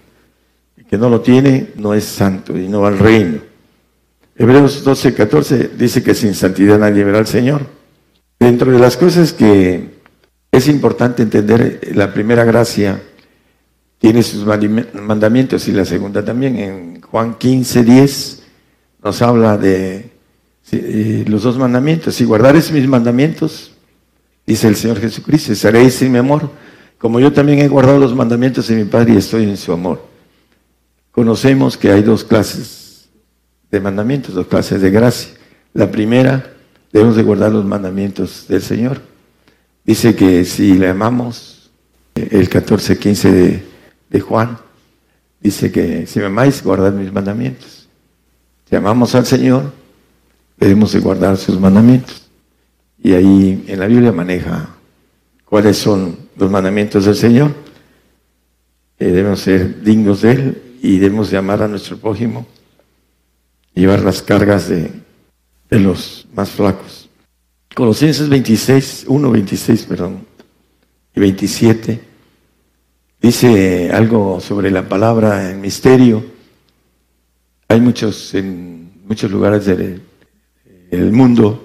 El 0.77 0.85
que 0.85 0.97
no 0.97 1.09
lo 1.09 1.21
tiene 1.21 1.69
no 1.75 1.93
es 1.93 2.05
santo 2.05 2.57
y 2.57 2.67
no 2.67 2.81
va 2.81 2.87
al 2.87 2.99
reino. 2.99 3.39
Hebreos 4.35 4.83
12, 4.83 5.13
14 5.13 5.71
dice 5.77 6.01
que 6.01 6.15
sin 6.15 6.33
santidad 6.33 6.79
nadie 6.79 7.03
verá 7.03 7.19
al 7.19 7.27
Señor. 7.27 7.67
Dentro 8.39 8.71
de 8.71 8.79
las 8.79 8.97
cosas 8.97 9.31
que 9.31 9.89
es 10.51 10.67
importante 10.67 11.23
entender, 11.23 11.79
la 11.93 12.13
primera 12.13 12.43
gracia 12.43 13.01
tiene 13.99 14.23
sus 14.23 14.45
mandamientos 14.45 15.67
y 15.67 15.71
la 15.71 15.85
segunda 15.85 16.25
también. 16.25 16.57
En 16.57 17.01
Juan 17.01 17.35
15, 17.35 17.83
10 17.83 18.43
nos 19.03 19.21
habla 19.21 19.57
de 19.57 20.11
eh, 20.71 21.25
los 21.27 21.43
dos 21.43 21.57
mandamientos. 21.57 22.15
Si 22.15 22.25
guardares 22.25 22.71
mis 22.71 22.87
mandamientos, 22.87 23.72
dice 24.45 24.67
el 24.67 24.75
Señor 24.75 24.99
Jesucristo, 24.99 25.53
seréis 25.55 26.01
en 26.01 26.11
mi 26.11 26.17
amor, 26.17 26.49
como 26.97 27.19
yo 27.19 27.31
también 27.31 27.59
he 27.59 27.67
guardado 27.67 27.99
los 27.99 28.15
mandamientos 28.15 28.67
de 28.67 28.75
mi 28.75 28.85
Padre 28.85 29.13
y 29.13 29.17
estoy 29.17 29.43
en 29.43 29.57
su 29.57 29.71
amor. 29.73 30.05
Conocemos 31.11 31.77
que 31.77 31.91
hay 31.91 32.01
dos 32.01 32.23
clases 32.23 33.09
de 33.69 33.79
mandamientos, 33.79 34.33
dos 34.35 34.47
clases 34.47 34.81
de 34.81 34.89
gracia. 34.89 35.33
La 35.73 35.91
primera, 35.91 36.53
debemos 36.91 37.15
de 37.15 37.23
guardar 37.23 37.51
los 37.51 37.65
mandamientos 37.65 38.45
del 38.47 38.61
Señor. 38.61 39.01
Dice 39.83 40.15
que 40.15 40.45
si 40.45 40.73
le 40.73 40.89
amamos, 40.89 41.71
el 42.15 42.47
14, 42.47 42.97
15 42.97 43.31
de 43.31 43.73
de 44.13 44.21
Juan, 44.21 44.59
dice 45.41 45.71
que 45.71 46.05
si 46.05 46.19
me 46.19 46.27
amáis, 46.27 46.63
guardad 46.63 46.93
mis 46.93 47.11
mandamientos. 47.11 47.89
Si 48.69 48.75
amamos 48.75 49.15
al 49.15 49.25
Señor, 49.25 49.73
debemos 50.55 50.93
de 50.93 50.99
guardar 50.99 51.35
sus 51.35 51.59
mandamientos. 51.59 52.22
Y 53.03 53.13
ahí 53.13 53.65
en 53.67 53.79
la 53.79 53.85
Biblia 53.85 54.11
maneja 54.11 54.75
cuáles 55.45 55.77
son 55.77 56.17
los 56.35 56.49
mandamientos 56.49 57.05
del 57.05 57.15
Señor. 57.15 57.53
Eh, 58.97 59.05
debemos 59.05 59.41
ser 59.41 59.83
dignos 59.83 60.21
de 60.21 60.31
Él 60.31 60.61
y 60.81 60.97
debemos 60.97 61.29
de 61.29 61.37
amar 61.37 61.61
a 61.61 61.67
nuestro 61.67 61.97
prójimo, 61.97 62.47
llevar 63.75 64.01
las 64.01 64.23
cargas 64.23 64.69
de, 64.69 64.89
de 65.69 65.79
los 65.79 66.27
más 66.33 66.49
flacos. 66.49 67.09
Colosenses 67.75 68.27
26, 68.29 69.05
1, 69.07 69.31
26, 69.31 69.83
perdón, 69.83 70.25
y 71.15 71.19
27 71.19 72.13
dice 73.23 73.89
algo 73.91 74.41
sobre 74.41 74.69
la 74.69 74.87
palabra 74.87 75.49
en 75.49 75.61
misterio. 75.61 76.23
Hay 77.69 77.79
muchos, 77.79 78.33
en 78.35 78.91
muchos 79.07 79.31
lugares 79.31 79.65
del, 79.65 80.01
mundo 81.11 81.62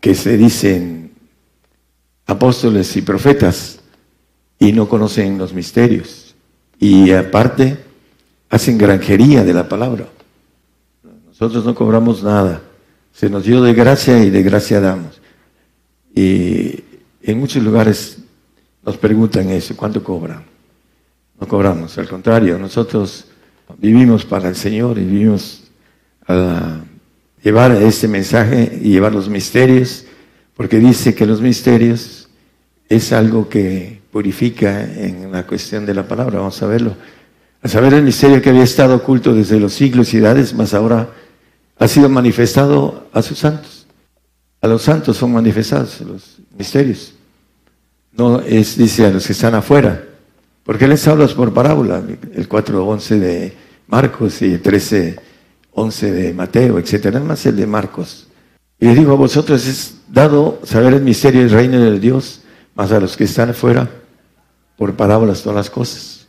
que 0.00 0.14
se 0.14 0.36
dicen 0.36 1.12
apóstoles 2.26 2.96
y 2.96 3.02
profetas 3.02 3.80
y 4.58 4.72
no 4.72 4.88
conocen 4.88 5.38
los 5.38 5.52
misterios. 5.52 6.34
Y 6.78 7.12
aparte, 7.12 7.78
hacen 8.48 8.78
granjería 8.78 9.44
de 9.44 9.54
la 9.54 9.68
palabra. 9.68 10.06
Nosotros 11.26 11.64
no 11.64 11.74
cobramos 11.74 12.22
nada. 12.22 12.62
Se 13.12 13.28
nos 13.28 13.44
dio 13.44 13.62
de 13.62 13.74
gracia 13.74 14.22
y 14.24 14.30
de 14.30 14.42
gracia 14.42 14.80
damos. 14.80 15.20
Y 16.14 16.84
en 17.22 17.38
muchos 17.38 17.62
lugares 17.62 18.18
nos 18.84 18.96
preguntan 18.96 19.50
eso, 19.50 19.76
¿cuánto 19.76 20.02
cobran? 20.02 20.50
no 21.40 21.48
cobramos, 21.48 21.96
al 21.96 22.08
contrario, 22.08 22.58
nosotros 22.58 23.24
vivimos 23.78 24.26
para 24.26 24.48
el 24.48 24.56
Señor 24.56 24.98
y 24.98 25.04
vivimos 25.04 25.62
a 26.26 26.80
llevar 27.42 27.72
este 27.72 28.08
mensaje 28.08 28.78
y 28.82 28.90
llevar 28.90 29.12
los 29.12 29.28
misterios, 29.28 30.04
porque 30.56 30.78
dice 30.78 31.14
que 31.14 31.26
los 31.26 31.40
misterios 31.40 32.28
es 32.88 33.12
algo 33.12 33.48
que 33.48 34.00
purifica 34.10 34.82
en 34.82 35.30
la 35.30 35.46
cuestión 35.46 35.86
de 35.86 35.94
la 35.94 36.06
palabra, 36.06 36.38
vamos 36.38 36.60
a 36.62 36.66
verlo. 36.66 36.96
A 37.62 37.68
saber 37.68 37.94
el 37.94 38.02
misterio 38.02 38.40
que 38.40 38.50
había 38.50 38.64
estado 38.64 38.96
oculto 38.96 39.34
desde 39.34 39.60
los 39.60 39.74
siglos 39.74 40.12
y 40.12 40.18
edades, 40.18 40.54
más 40.54 40.74
ahora 40.74 41.10
ha 41.78 41.88
sido 41.88 42.08
manifestado 42.08 43.08
a 43.12 43.22
sus 43.22 43.38
santos. 43.38 43.86
A 44.60 44.68
los 44.68 44.82
santos 44.82 45.16
son 45.16 45.32
manifestados 45.32 46.00
los 46.02 46.38
misterios. 46.56 47.14
No 48.12 48.40
es, 48.40 48.76
dice, 48.76 49.06
a 49.06 49.10
los 49.10 49.26
que 49.26 49.32
están 49.32 49.54
afuera. 49.54 50.04
¿Por 50.64 50.78
qué 50.78 50.86
les 50.88 51.06
hablas 51.06 51.32
por 51.32 51.54
parábola? 51.54 52.02
El 52.34 52.48
4.11 52.48 53.18
de 53.18 53.52
Marcos 53.86 54.42
y 54.42 54.52
el 54.52 54.60
13.11 55.74 56.10
de 56.10 56.32
Mateo, 56.32 56.78
etcétera. 56.78 57.20
Más 57.20 57.44
el 57.46 57.56
de 57.56 57.66
Marcos. 57.66 58.26
Y 58.78 58.86
les 58.86 58.96
digo 58.96 59.12
a 59.12 59.16
vosotros 59.16 59.66
es 59.66 59.96
dado 60.08 60.60
saber 60.64 60.94
el 60.94 61.02
misterio 61.02 61.42
del 61.42 61.50
reino 61.50 61.78
de 61.78 61.98
Dios, 61.98 62.42
más 62.74 62.90
a 62.92 63.00
los 63.00 63.16
que 63.16 63.24
están 63.24 63.50
afuera, 63.50 63.90
por 64.76 64.96
parábolas 64.96 65.42
todas 65.42 65.56
las 65.56 65.70
cosas. 65.70 66.26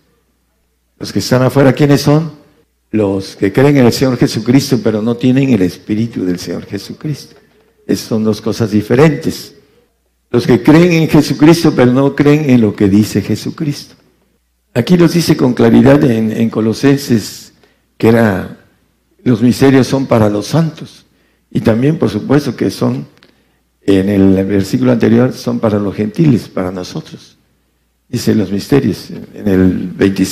Los 0.99 1.13
que 1.13 1.19
están 1.19 1.41
afuera, 1.43 1.73
¿quiénes 1.73 2.01
son? 2.01 2.31
Los 2.91 3.37
que 3.37 3.53
creen 3.53 3.77
en 3.77 3.85
el 3.85 3.93
Señor 3.93 4.17
Jesucristo, 4.17 4.79
pero 4.83 5.01
no 5.01 5.15
tienen 5.15 5.49
el 5.49 5.61
Espíritu 5.61 6.25
del 6.25 6.39
Señor 6.39 6.65
Jesucristo. 6.65 7.35
Esas 7.87 8.07
son 8.07 8.23
dos 8.23 8.41
cosas 8.41 8.71
diferentes. 8.71 9.55
Los 10.29 10.45
que 10.45 10.61
creen 10.61 10.91
en 10.93 11.09
Jesucristo, 11.09 11.73
pero 11.75 11.91
no 11.91 12.15
creen 12.15 12.49
en 12.49 12.61
lo 12.61 12.75
que 12.75 12.87
dice 12.87 13.21
Jesucristo. 13.21 13.95
Aquí 14.73 14.97
nos 14.97 15.13
dice 15.13 15.35
con 15.35 15.53
claridad 15.53 16.03
en, 16.03 16.49
Colosenses 16.49 17.53
que 17.97 18.09
era, 18.09 18.60
los 19.23 19.41
misterios 19.41 19.87
son 19.87 20.05
para 20.05 20.29
los 20.29 20.47
santos. 20.47 21.05
Y 21.51 21.61
también, 21.61 21.97
por 21.97 22.09
supuesto, 22.09 22.55
que 22.55 22.71
son, 22.71 23.05
en 23.81 24.09
el 24.09 24.45
versículo 24.45 24.91
anterior, 24.91 25.33
son 25.33 25.59
para 25.59 25.79
los 25.79 25.95
gentiles, 25.95 26.47
para 26.47 26.71
nosotros. 26.71 27.37
Dice 28.07 28.33
los 28.35 28.51
misterios. 28.51 29.09
En 29.33 29.47
el 29.47 29.87
20, 29.89 30.25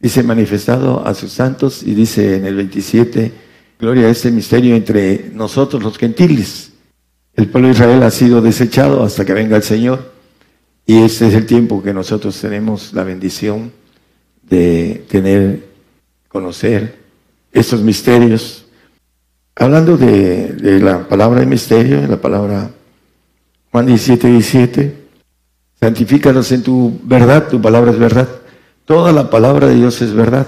dice 0.00 0.22
manifestado 0.22 1.06
a 1.06 1.14
sus 1.14 1.32
santos 1.32 1.82
y 1.82 1.94
dice 1.94 2.36
en 2.36 2.46
el 2.46 2.56
27, 2.56 3.32
gloria 3.78 4.06
a 4.06 4.10
este 4.10 4.30
misterio 4.30 4.74
entre 4.74 5.30
nosotros 5.32 5.82
los 5.82 5.96
gentiles. 5.96 6.72
El 7.34 7.48
pueblo 7.48 7.68
de 7.68 7.74
Israel 7.74 8.02
ha 8.02 8.10
sido 8.10 8.42
desechado 8.42 9.02
hasta 9.02 9.24
que 9.24 9.32
venga 9.32 9.56
el 9.56 9.62
Señor. 9.62 10.12
Y 10.86 10.98
este 10.98 11.28
es 11.28 11.34
el 11.34 11.46
tiempo 11.46 11.82
que 11.82 11.94
nosotros 11.94 12.38
tenemos 12.40 12.92
la 12.92 13.04
bendición 13.04 13.72
de 14.42 15.04
tener, 15.08 15.64
conocer 16.28 16.99
estos 17.52 17.80
misterios. 17.82 18.64
Hablando 19.56 19.96
de, 19.96 20.80
la 20.80 21.06
palabra 21.08 21.40
de 21.40 21.46
misterio, 21.46 22.06
la 22.06 22.20
palabra 22.20 22.70
Juan 23.70 23.86
17, 23.86 24.28
17, 24.28 24.96
santifícanos 25.78 26.50
en 26.52 26.62
tu 26.62 26.98
verdad, 27.04 27.48
tu 27.48 27.60
palabra 27.60 27.90
es 27.90 27.98
verdad. 27.98 28.28
Toda 28.84 29.12
la 29.12 29.30
palabra 29.30 29.68
de 29.68 29.74
Dios 29.74 30.00
es 30.02 30.12
verdad, 30.12 30.46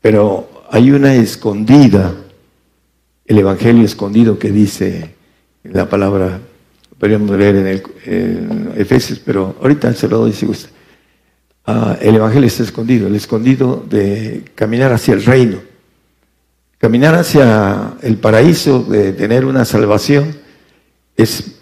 pero 0.00 0.48
hay 0.70 0.90
una 0.92 1.14
escondida, 1.14 2.14
el 3.26 3.38
Evangelio 3.38 3.84
escondido 3.84 4.38
que 4.38 4.50
dice 4.50 5.14
la 5.62 5.88
palabra 5.88 6.40
podríamos 7.00 7.30
leer 7.30 7.56
en, 7.56 7.66
el, 7.66 8.72
Efesios, 8.76 9.18
pero 9.18 9.56
ahorita 9.60 9.92
se 9.94 10.06
lo 10.06 10.18
doy 10.18 10.32
si. 10.32 10.46
Ah, 11.66 11.96
el 12.00 12.14
Evangelio 12.14 12.46
está 12.46 12.62
escondido, 12.62 13.08
el 13.08 13.16
escondido 13.16 13.84
de 13.88 14.44
caminar 14.54 14.92
hacia 14.92 15.14
el 15.14 15.24
reino, 15.24 15.58
caminar 16.80 17.14
hacia 17.14 17.92
el 18.00 18.16
paraíso, 18.16 18.82
de 18.82 19.12
tener 19.12 19.44
una 19.44 19.66
salvación, 19.66 20.34
es 21.14 21.56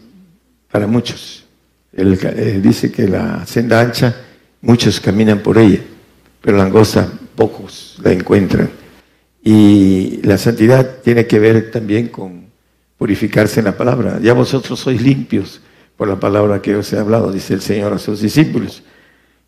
para 0.71 0.87
muchos. 0.87 1.45
Él 1.93 2.17
eh, 2.23 2.61
dice 2.63 2.93
que 2.93 3.09
la 3.09 3.45
senda 3.45 3.81
ancha, 3.81 4.15
muchos 4.61 5.01
caminan 5.01 5.41
por 5.41 5.59
ella, 5.59 5.81
pero 6.41 6.57
la 6.57 6.65
angosta, 6.65 7.11
pocos 7.35 7.99
la 8.03 8.13
encuentran. 8.13 8.71
Y 9.43 10.21
la 10.23 10.39
santidad 10.39 10.99
tiene 11.03 11.27
que 11.27 11.41
ver 11.41 11.73
también 11.73 12.09
con 12.09 12.47
purificarse 12.97 13.59
en 13.59 13.65
la 13.67 13.77
palabra. 13.77 14.21
Ya 14.23 14.35
vosotros 14.35 14.79
sois 14.79 15.03
limpios 15.03 15.61
por 15.97 16.07
la 16.07 16.21
palabra 16.21 16.63
que 16.63 16.77
os 16.77 16.93
he 16.93 16.99
hablado, 16.99 17.33
dice 17.33 17.55
el 17.55 17.61
Señor 17.61 17.93
a 17.93 17.99
sus 17.99 18.21
discípulos. 18.21 18.85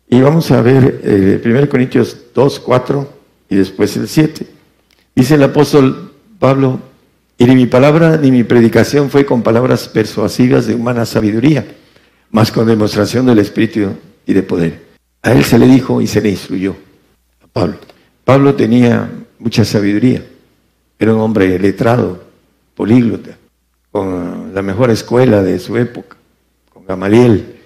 Y 0.09 0.19
vamos 0.19 0.51
a 0.51 0.61
ver 0.61 0.99
eh, 1.05 1.41
1 1.45 1.69
Corintios 1.69 2.17
2, 2.35 2.59
4 2.59 3.13
y 3.49 3.55
después 3.55 3.95
el 3.95 4.09
7. 4.09 4.50
Dice 5.21 5.35
el 5.35 5.43
apóstol 5.43 6.13
Pablo, 6.39 6.79
y 7.37 7.45
ni 7.45 7.53
mi 7.53 7.67
palabra 7.67 8.17
ni 8.17 8.31
mi 8.31 8.43
predicación 8.43 9.11
fue 9.11 9.23
con 9.23 9.43
palabras 9.43 9.87
persuasivas 9.87 10.65
de 10.65 10.73
humana 10.73 11.05
sabiduría, 11.05 11.63
más 12.31 12.51
con 12.51 12.65
demostración 12.65 13.27
del 13.27 13.37
Espíritu 13.37 13.91
y 14.25 14.33
de 14.33 14.41
poder. 14.41 14.83
A 15.21 15.31
él 15.31 15.43
se 15.43 15.59
le 15.59 15.67
dijo 15.67 16.01
y 16.01 16.07
se 16.07 16.21
le 16.21 16.31
instruyó, 16.31 16.75
a 17.39 17.45
Pablo. 17.45 17.75
Pablo 18.25 18.55
tenía 18.55 19.11
mucha 19.37 19.63
sabiduría, 19.63 20.25
era 20.97 21.13
un 21.13 21.21
hombre 21.21 21.59
letrado, 21.59 22.23
políglota 22.73 23.37
con 23.91 24.55
la 24.55 24.63
mejor 24.63 24.89
escuela 24.89 25.43
de 25.43 25.59
su 25.59 25.77
época, 25.77 26.17
con 26.73 26.83
Gamaliel, 26.87 27.57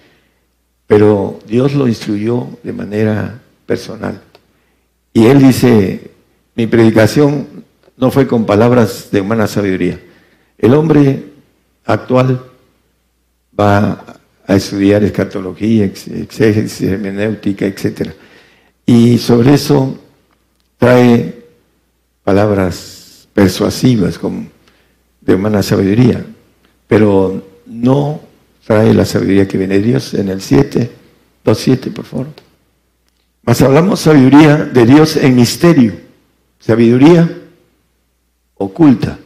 pero 0.86 1.38
Dios 1.48 1.72
lo 1.72 1.88
instruyó 1.88 2.48
de 2.62 2.74
manera 2.74 3.40
personal. 3.64 4.20
Y 5.14 5.24
él 5.24 5.38
dice, 5.38 6.15
mi 6.56 6.66
predicación 6.66 7.46
no 7.96 8.10
fue 8.10 8.26
con 8.26 8.46
palabras 8.46 9.08
de 9.12 9.20
humana 9.20 9.46
sabiduría. 9.46 10.00
El 10.58 10.74
hombre 10.74 11.26
actual 11.84 12.42
va 13.58 14.18
a 14.46 14.56
estudiar 14.56 15.04
escatología, 15.04 15.84
exégesis, 15.84 16.82
hermenéutica, 16.82 17.66
etc. 17.66 18.10
Y 18.86 19.18
sobre 19.18 19.54
eso 19.54 19.98
trae 20.78 21.44
palabras 22.24 23.28
persuasivas 23.34 24.18
de 25.20 25.34
humana 25.34 25.62
sabiduría, 25.62 26.24
pero 26.86 27.44
no 27.66 28.20
trae 28.66 28.94
la 28.94 29.04
sabiduría 29.04 29.46
que 29.46 29.58
viene 29.58 29.78
de 29.78 29.82
Dios 29.82 30.14
en 30.14 30.28
el 30.28 30.40
7, 30.40 30.90
2.7, 31.44 31.92
por 31.92 32.04
favor. 32.04 32.26
Mas 33.42 33.60
hablamos 33.62 34.00
sabiduría 34.00 34.56
de 34.56 34.86
Dios 34.86 35.16
en 35.16 35.36
misterio, 35.36 36.05
sabiduría 36.66 37.30
oculta. 38.56 39.18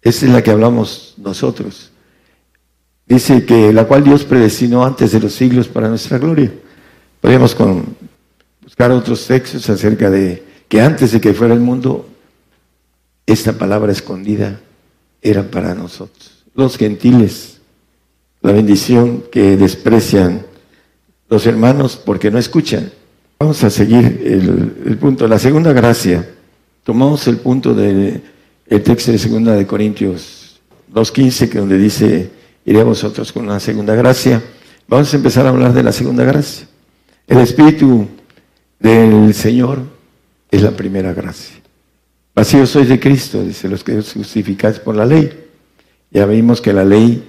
Esa 0.00 0.26
es 0.26 0.32
la 0.32 0.40
que 0.40 0.52
hablamos 0.52 1.14
nosotros. 1.16 1.90
Dice 3.06 3.44
que 3.44 3.72
la 3.72 3.86
cual 3.88 4.04
Dios 4.04 4.22
predestinó 4.22 4.84
antes 4.84 5.10
de 5.10 5.18
los 5.18 5.32
siglos 5.32 5.66
para 5.66 5.88
nuestra 5.88 6.18
gloria. 6.18 6.52
Podríamos 7.20 7.56
buscar 8.62 8.92
otros 8.92 9.26
textos 9.26 9.68
acerca 9.68 10.10
de 10.10 10.44
que 10.68 10.80
antes 10.80 11.10
de 11.10 11.20
que 11.20 11.34
fuera 11.34 11.54
el 11.54 11.60
mundo, 11.60 12.08
esta 13.26 13.54
palabra 13.54 13.90
escondida 13.90 14.60
era 15.20 15.50
para 15.50 15.74
nosotros. 15.74 16.44
Los 16.54 16.76
gentiles, 16.78 17.58
la 18.42 18.52
bendición 18.52 19.24
que 19.32 19.56
desprecian 19.56 20.46
los 21.28 21.46
hermanos 21.46 21.96
porque 21.96 22.30
no 22.30 22.38
escuchan. 22.38 22.92
Vamos 23.40 23.62
a 23.62 23.70
seguir 23.70 24.20
el, 24.24 24.98
punto. 24.98 25.28
La 25.28 25.38
segunda 25.38 25.72
gracia. 25.72 26.28
Tomamos 26.82 27.28
el 27.28 27.36
punto 27.36 27.72
del 27.72 28.20
texto 28.82 29.12
de 29.12 29.18
segunda 29.18 29.54
de 29.54 29.64
Corintios 29.64 30.60
2.15, 30.92 31.48
que 31.48 31.58
donde 31.58 31.78
dice, 31.78 32.30
iré 32.64 32.80
a 32.80 32.84
vosotros 32.84 33.32
con 33.32 33.44
una 33.44 33.60
segunda 33.60 33.94
gracia. 33.94 34.42
Vamos 34.88 35.12
a 35.12 35.16
empezar 35.16 35.46
a 35.46 35.50
hablar 35.50 35.72
de 35.72 35.84
la 35.84 35.92
segunda 35.92 36.24
gracia. 36.24 36.66
El 37.28 37.38
Espíritu 37.38 38.08
del 38.80 39.32
Señor 39.34 39.82
es 40.50 40.62
la 40.62 40.72
primera 40.72 41.12
gracia. 41.12 41.56
Vacío 42.34 42.66
sois 42.66 42.88
de 42.88 42.98
Cristo, 42.98 43.44
dice 43.44 43.68
los 43.68 43.84
que 43.84 43.98
os 43.98 44.14
justificáis 44.14 44.80
por 44.80 44.96
la 44.96 45.04
ley. 45.04 45.30
Ya 46.10 46.26
vimos 46.26 46.60
que 46.60 46.72
la 46.72 46.84
ley 46.84 47.22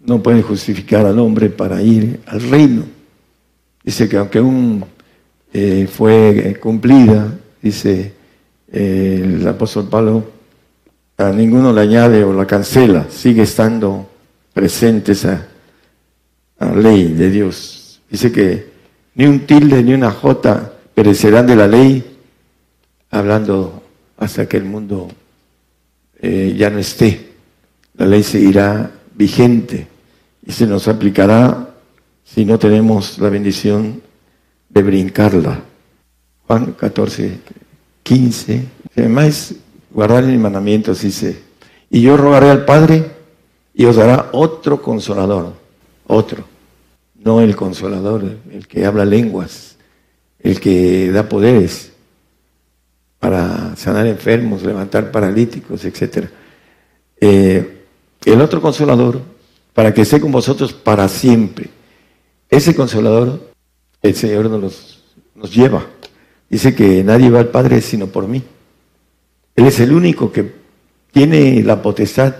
no 0.00 0.22
puede 0.22 0.40
justificar 0.40 1.04
al 1.04 1.18
hombre 1.18 1.50
para 1.50 1.82
ir 1.82 2.20
al 2.26 2.40
reino. 2.40 2.84
Dice 3.84 4.08
que 4.08 4.16
aunque 4.16 4.40
un 4.40 4.84
eh, 5.52 5.86
fue 5.90 6.58
cumplida, 6.60 7.38
dice 7.60 8.12
eh, 8.72 9.20
el 9.22 9.46
apóstol 9.46 9.88
Pablo, 9.88 10.24
a 11.18 11.30
ninguno 11.30 11.72
le 11.72 11.82
añade 11.82 12.24
o 12.24 12.32
la 12.32 12.46
cancela, 12.46 13.06
sigue 13.10 13.42
estando 13.42 14.08
presente 14.54 15.12
esa 15.12 15.46
ley 16.74 17.12
de 17.12 17.30
Dios. 17.30 18.00
Dice 18.10 18.32
que 18.32 18.72
ni 19.14 19.26
un 19.26 19.40
tilde 19.40 19.82
ni 19.82 19.92
una 19.92 20.10
jota 20.10 20.72
perecerán 20.94 21.46
de 21.46 21.56
la 21.56 21.68
ley, 21.68 22.18
hablando 23.10 23.82
hasta 24.16 24.48
que 24.48 24.56
el 24.56 24.64
mundo 24.64 25.08
eh, 26.20 26.54
ya 26.56 26.70
no 26.70 26.78
esté. 26.78 27.32
La 27.94 28.06
ley 28.06 28.22
seguirá 28.22 28.90
vigente 29.14 29.86
y 30.46 30.52
se 30.52 30.66
nos 30.66 30.88
aplicará 30.88 31.74
si 32.24 32.44
no 32.44 32.58
tenemos 32.58 33.18
la 33.18 33.28
bendición 33.28 34.00
de 34.72 34.82
brincarla. 34.82 35.62
Juan 36.46 36.72
14, 36.72 37.38
15. 38.02 38.64
Además, 38.96 39.54
guardar 39.90 40.24
mis 40.24 40.38
mandamientos, 40.38 41.02
dice. 41.02 41.42
Y 41.90 42.02
yo 42.02 42.16
rogaré 42.16 42.50
al 42.50 42.64
Padre 42.64 43.10
y 43.74 43.84
os 43.84 43.96
dará 43.96 44.30
otro 44.32 44.80
consolador. 44.82 45.54
Otro. 46.06 46.44
No 47.22 47.40
el 47.40 47.54
consolador, 47.54 48.24
el 48.50 48.66
que 48.66 48.84
habla 48.84 49.04
lenguas, 49.04 49.76
el 50.40 50.58
que 50.58 51.12
da 51.12 51.28
poderes 51.28 51.92
para 53.20 53.76
sanar 53.76 54.06
enfermos, 54.08 54.64
levantar 54.64 55.12
paralíticos, 55.12 55.84
etc. 55.84 56.28
Eh, 57.20 57.84
el 58.24 58.40
otro 58.40 58.60
consolador, 58.60 59.20
para 59.72 59.94
que 59.94 60.02
esté 60.02 60.20
con 60.20 60.32
vosotros 60.32 60.72
para 60.72 61.08
siempre. 61.08 61.68
Ese 62.50 62.74
consolador 62.74 63.51
el 64.02 64.14
Señor 64.16 64.50
nos, 64.50 65.00
nos 65.34 65.54
lleva. 65.54 65.86
Dice 66.50 66.74
que 66.74 67.02
nadie 67.04 67.30
va 67.30 67.38
al 67.38 67.48
Padre 67.48 67.80
sino 67.80 68.08
por 68.08 68.26
mí. 68.26 68.42
Él 69.54 69.66
es 69.66 69.80
el 69.80 69.92
único 69.92 70.32
que 70.32 70.52
tiene 71.12 71.62
la 71.62 71.80
potestad 71.80 72.34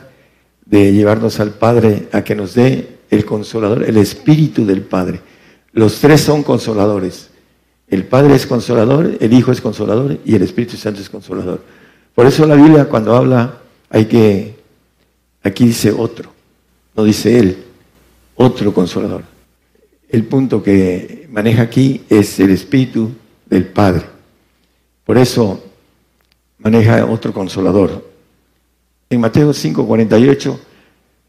de 0.66 0.92
llevarnos 0.92 1.40
al 1.40 1.50
Padre 1.50 2.08
a 2.12 2.22
que 2.22 2.34
nos 2.34 2.54
dé 2.54 2.98
el 3.10 3.24
consolador, 3.24 3.84
el 3.84 3.96
Espíritu 3.96 4.66
del 4.66 4.82
Padre. 4.82 5.20
Los 5.72 6.00
tres 6.00 6.20
son 6.20 6.42
consoladores. 6.42 7.30
El 7.88 8.04
Padre 8.04 8.34
es 8.34 8.46
consolador, 8.46 9.16
el 9.20 9.32
Hijo 9.32 9.52
es 9.52 9.60
consolador 9.60 10.18
y 10.24 10.34
el 10.34 10.42
Espíritu 10.42 10.76
Santo 10.76 11.00
es 11.00 11.10
consolador. 11.10 11.62
Por 12.14 12.26
eso 12.26 12.46
la 12.46 12.54
Biblia 12.54 12.86
cuando 12.86 13.14
habla 13.14 13.58
hay 13.90 14.06
que, 14.06 14.56
aquí 15.42 15.66
dice 15.66 15.92
otro, 15.92 16.32
no 16.96 17.04
dice 17.04 17.38
él, 17.38 17.64
otro 18.34 18.72
consolador 18.72 19.31
el 20.12 20.24
punto 20.24 20.62
que 20.62 21.26
maneja 21.30 21.62
aquí 21.62 22.04
es 22.10 22.38
el 22.38 22.50
Espíritu 22.50 23.10
del 23.46 23.64
Padre. 23.64 24.04
Por 25.04 25.16
eso 25.16 25.64
maneja 26.58 27.06
otro 27.06 27.32
consolador. 27.32 28.06
En 29.08 29.20
Mateo 29.20 29.52
5:48 29.54 30.58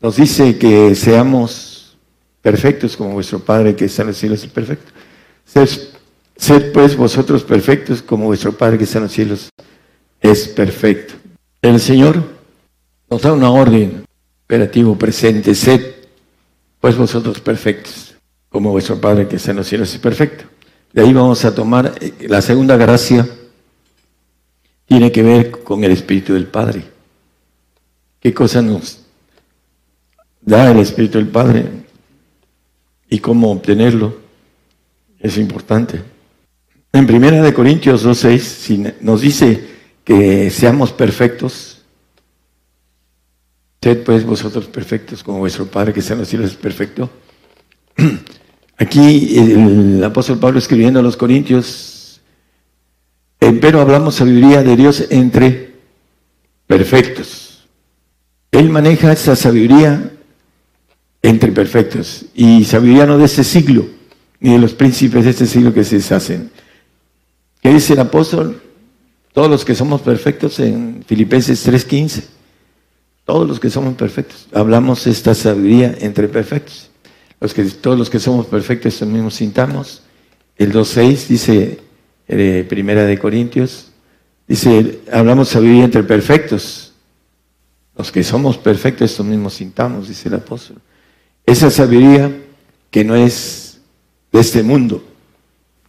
nos 0.02 0.18
dice 0.18 0.58
que 0.58 0.94
seamos 0.96 1.98
perfectos 2.42 2.98
como 2.98 3.14
vuestro 3.14 3.40
Padre 3.40 3.74
que 3.74 3.86
está 3.86 4.02
en 4.02 4.10
los 4.10 4.18
cielos 4.18 4.44
es 4.44 4.52
perfecto. 4.52 4.92
Sed, 6.36 6.74
pues 6.74 6.98
vosotros 6.98 7.44
perfectos 7.44 8.02
como 8.02 8.26
vuestro 8.26 8.52
Padre 8.52 8.78
que 8.78 8.84
está 8.84 8.98
en 8.98 9.04
los 9.06 9.14
cielos 9.14 9.50
es 10.20 10.50
perfecto. 10.50 11.14
El 11.62 11.80
Señor 11.80 12.22
nos 13.10 13.22
da 13.22 13.32
una 13.32 13.50
orden 13.50 14.04
operativo 14.44 14.98
presente, 14.98 15.56
sed 15.56 15.82
pues 16.82 16.98
vosotros 16.98 17.40
perfectos 17.40 18.13
como 18.54 18.70
vuestro 18.70 19.02
Padre 19.02 19.28
que 19.28 19.38
está 19.38 19.50
en 19.50 19.58
los 19.58 19.68
cielos 19.68 19.92
es 19.92 20.00
perfecto. 20.00 20.46
De 20.94 21.02
ahí 21.02 21.12
vamos 21.12 21.44
a 21.44 21.56
tomar 21.56 21.96
eh, 22.00 22.28
la 22.30 22.40
segunda 22.40 22.78
gracia, 22.78 23.28
tiene 24.86 25.12
que 25.12 25.24
ver 25.24 25.64
con 25.64 25.84
el 25.84 25.92
Espíritu 25.92 26.36
del 26.36 26.46
Padre. 26.46 26.84
¿Qué 28.20 28.32
cosa 28.32 28.62
nos 28.62 29.00
da 30.40 30.70
el 30.70 30.78
Espíritu 30.78 31.18
del 31.18 31.30
Padre 31.30 31.66
y 33.10 33.18
cómo 33.18 33.52
obtenerlo? 33.52 34.20
Es 35.20 35.40
importante. 35.40 36.00
En 36.92 37.08
Primera 37.08 37.42
de 37.42 37.56
Corintios 37.56 38.06
2.6 38.06 38.98
nos 39.02 39.22
dice 39.22 39.68
que 40.04 40.52
seamos 40.52 40.92
perfectos. 40.92 41.82
Sed 43.82 44.04
pues 44.04 44.24
vosotros 44.24 44.68
perfectos 44.68 45.24
como 45.24 45.40
vuestro 45.40 45.66
Padre 45.66 45.92
que 45.92 46.02
está 46.02 46.14
en 46.14 46.20
los 46.20 46.28
cielos 46.28 46.52
es 46.52 46.56
perfecto. 46.56 47.10
Aquí 48.84 49.40
el 49.40 50.04
apóstol 50.04 50.40
Pablo 50.40 50.60
escribiendo 50.60 51.00
a 51.00 51.04
los 51.04 51.16
Corintios, 51.16 52.20
pero 53.40 53.80
hablamos 53.80 54.16
sabiduría 54.16 54.62
de 54.62 54.76
Dios 54.76 55.06
entre 55.10 55.76
perfectos. 56.68 57.66
Él 58.52 58.70
maneja 58.70 59.14
esa 59.14 59.38
sabiduría 59.38 60.12
entre 61.22 61.54
perfectos 61.54 62.26
y 62.36 62.66
sabiduría 62.66 63.06
no 63.06 63.18
de 63.18 63.24
este 63.24 63.46
siglo, 63.46 63.86
ni 64.42 64.52
de 64.52 64.60
los 64.60 64.74
príncipes 64.74 65.24
de 65.24 65.30
este 65.30 65.46
siglo 65.46 65.74
que 65.74 65.86
se 65.86 65.96
deshacen. 65.96 66.52
¿Qué 67.62 67.70
dice 67.74 67.94
el 67.94 68.02
apóstol? 68.02 68.62
Todos 69.32 69.50
los 69.50 69.64
que 69.64 69.76
somos 69.76 70.02
perfectos 70.02 70.60
en 70.60 71.06
Filipenses 71.08 71.66
3:15, 71.66 72.26
todos 73.24 73.48
los 73.48 73.62
que 73.62 73.70
somos 73.70 73.96
perfectos, 73.96 74.50
hablamos 74.52 75.08
esta 75.08 75.34
sabiduría 75.34 75.96
entre 76.02 76.28
perfectos 76.28 76.90
que, 77.52 77.66
todos 77.66 77.98
los 77.98 78.10
que 78.10 78.20
somos 78.20 78.46
perfectos 78.46 79.02
mismos 79.02 79.34
sintamos. 79.34 80.04
El 80.56 80.72
2.6 80.72 81.28
dice, 81.28 81.80
eh, 82.28 82.66
Primera 82.70 83.06
de 83.06 83.18
Corintios, 83.18 83.88
dice, 84.48 85.02
hablamos 85.12 85.50
sabiduría 85.50 85.84
entre 85.84 86.04
perfectos. 86.04 86.94
Los 87.98 88.12
que 88.12 88.24
somos 88.24 88.58
perfectos 88.58 89.12
estos 89.12 89.26
mismos 89.26 89.56
sintamos, 89.56 90.08
dice 90.08 90.30
el 90.30 90.36
apóstol. 90.36 90.78
Esa 91.46 91.70
sabiduría 91.70 92.32
que 92.90 93.04
no 93.04 93.16
es 93.16 93.80
de 94.32 94.40
este 94.40 94.64
mundo, 94.64 95.04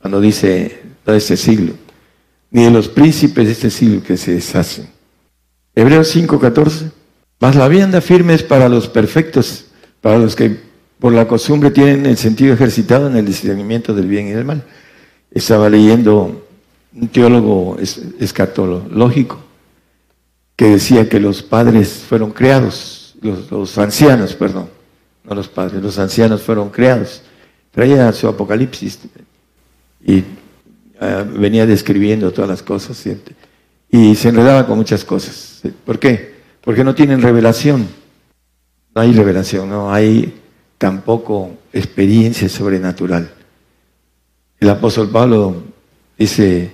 cuando 0.00 0.20
dice 0.20 0.82
de 1.06 1.16
este 1.16 1.36
siglo, 1.36 1.74
ni 2.50 2.64
de 2.64 2.70
los 2.70 2.88
príncipes 2.88 3.46
de 3.46 3.52
este 3.52 3.70
siglo 3.70 4.02
que 4.02 4.16
se 4.16 4.34
deshacen. 4.34 4.88
Hebreos 5.74 6.14
5.14, 6.16 6.90
más 7.40 7.54
la 7.54 7.68
vianda 7.68 8.00
firme 8.00 8.34
es 8.34 8.42
para 8.42 8.68
los 8.68 8.88
perfectos, 8.88 9.66
para 10.00 10.18
los 10.18 10.34
que 10.34 10.73
por 11.04 11.12
la 11.12 11.28
costumbre 11.28 11.70
tienen 11.70 12.06
el 12.06 12.16
sentido 12.16 12.54
ejercitado 12.54 13.08
en 13.08 13.16
el 13.18 13.26
discernimiento 13.26 13.92
del 13.92 14.06
bien 14.06 14.26
y 14.26 14.30
del 14.30 14.46
mal. 14.46 14.64
Estaba 15.30 15.68
leyendo 15.68 16.46
un 16.94 17.08
teólogo 17.08 17.76
escatológico 18.18 19.38
que 20.56 20.64
decía 20.64 21.06
que 21.06 21.20
los 21.20 21.42
padres 21.42 22.02
fueron 22.08 22.30
creados, 22.30 23.16
los, 23.20 23.76
ancianos, 23.76 24.32
perdón, 24.32 24.70
no 25.24 25.34
los 25.34 25.46
padres, 25.46 25.82
los 25.82 25.98
ancianos 25.98 26.40
fueron 26.40 26.70
creados. 26.70 27.20
Traía 27.70 28.10
su 28.14 28.26
apocalipsis 28.26 29.00
y 30.02 30.24
ah, 31.02 31.22
venía 31.36 31.66
describiendo 31.66 32.32
todas 32.32 32.48
las 32.48 32.62
cosas 32.62 33.06
y 33.90 34.14
se 34.14 34.28
enredaba 34.30 34.66
con 34.66 34.78
muchas 34.78 35.04
cosas. 35.04 35.60
¿Por 35.84 35.98
qué? 35.98 36.36
Porque 36.62 36.82
no 36.82 36.94
tienen 36.94 37.20
revelación. 37.20 37.86
No 38.94 39.02
hay 39.02 39.12
revelación, 39.12 39.68
no 39.68 39.92
hay 39.92 40.40
tampoco 40.84 41.56
experiencia 41.72 42.46
sobrenatural. 42.46 43.32
El 44.60 44.68
apóstol 44.68 45.08
Pablo 45.08 45.62
dice, 46.18 46.72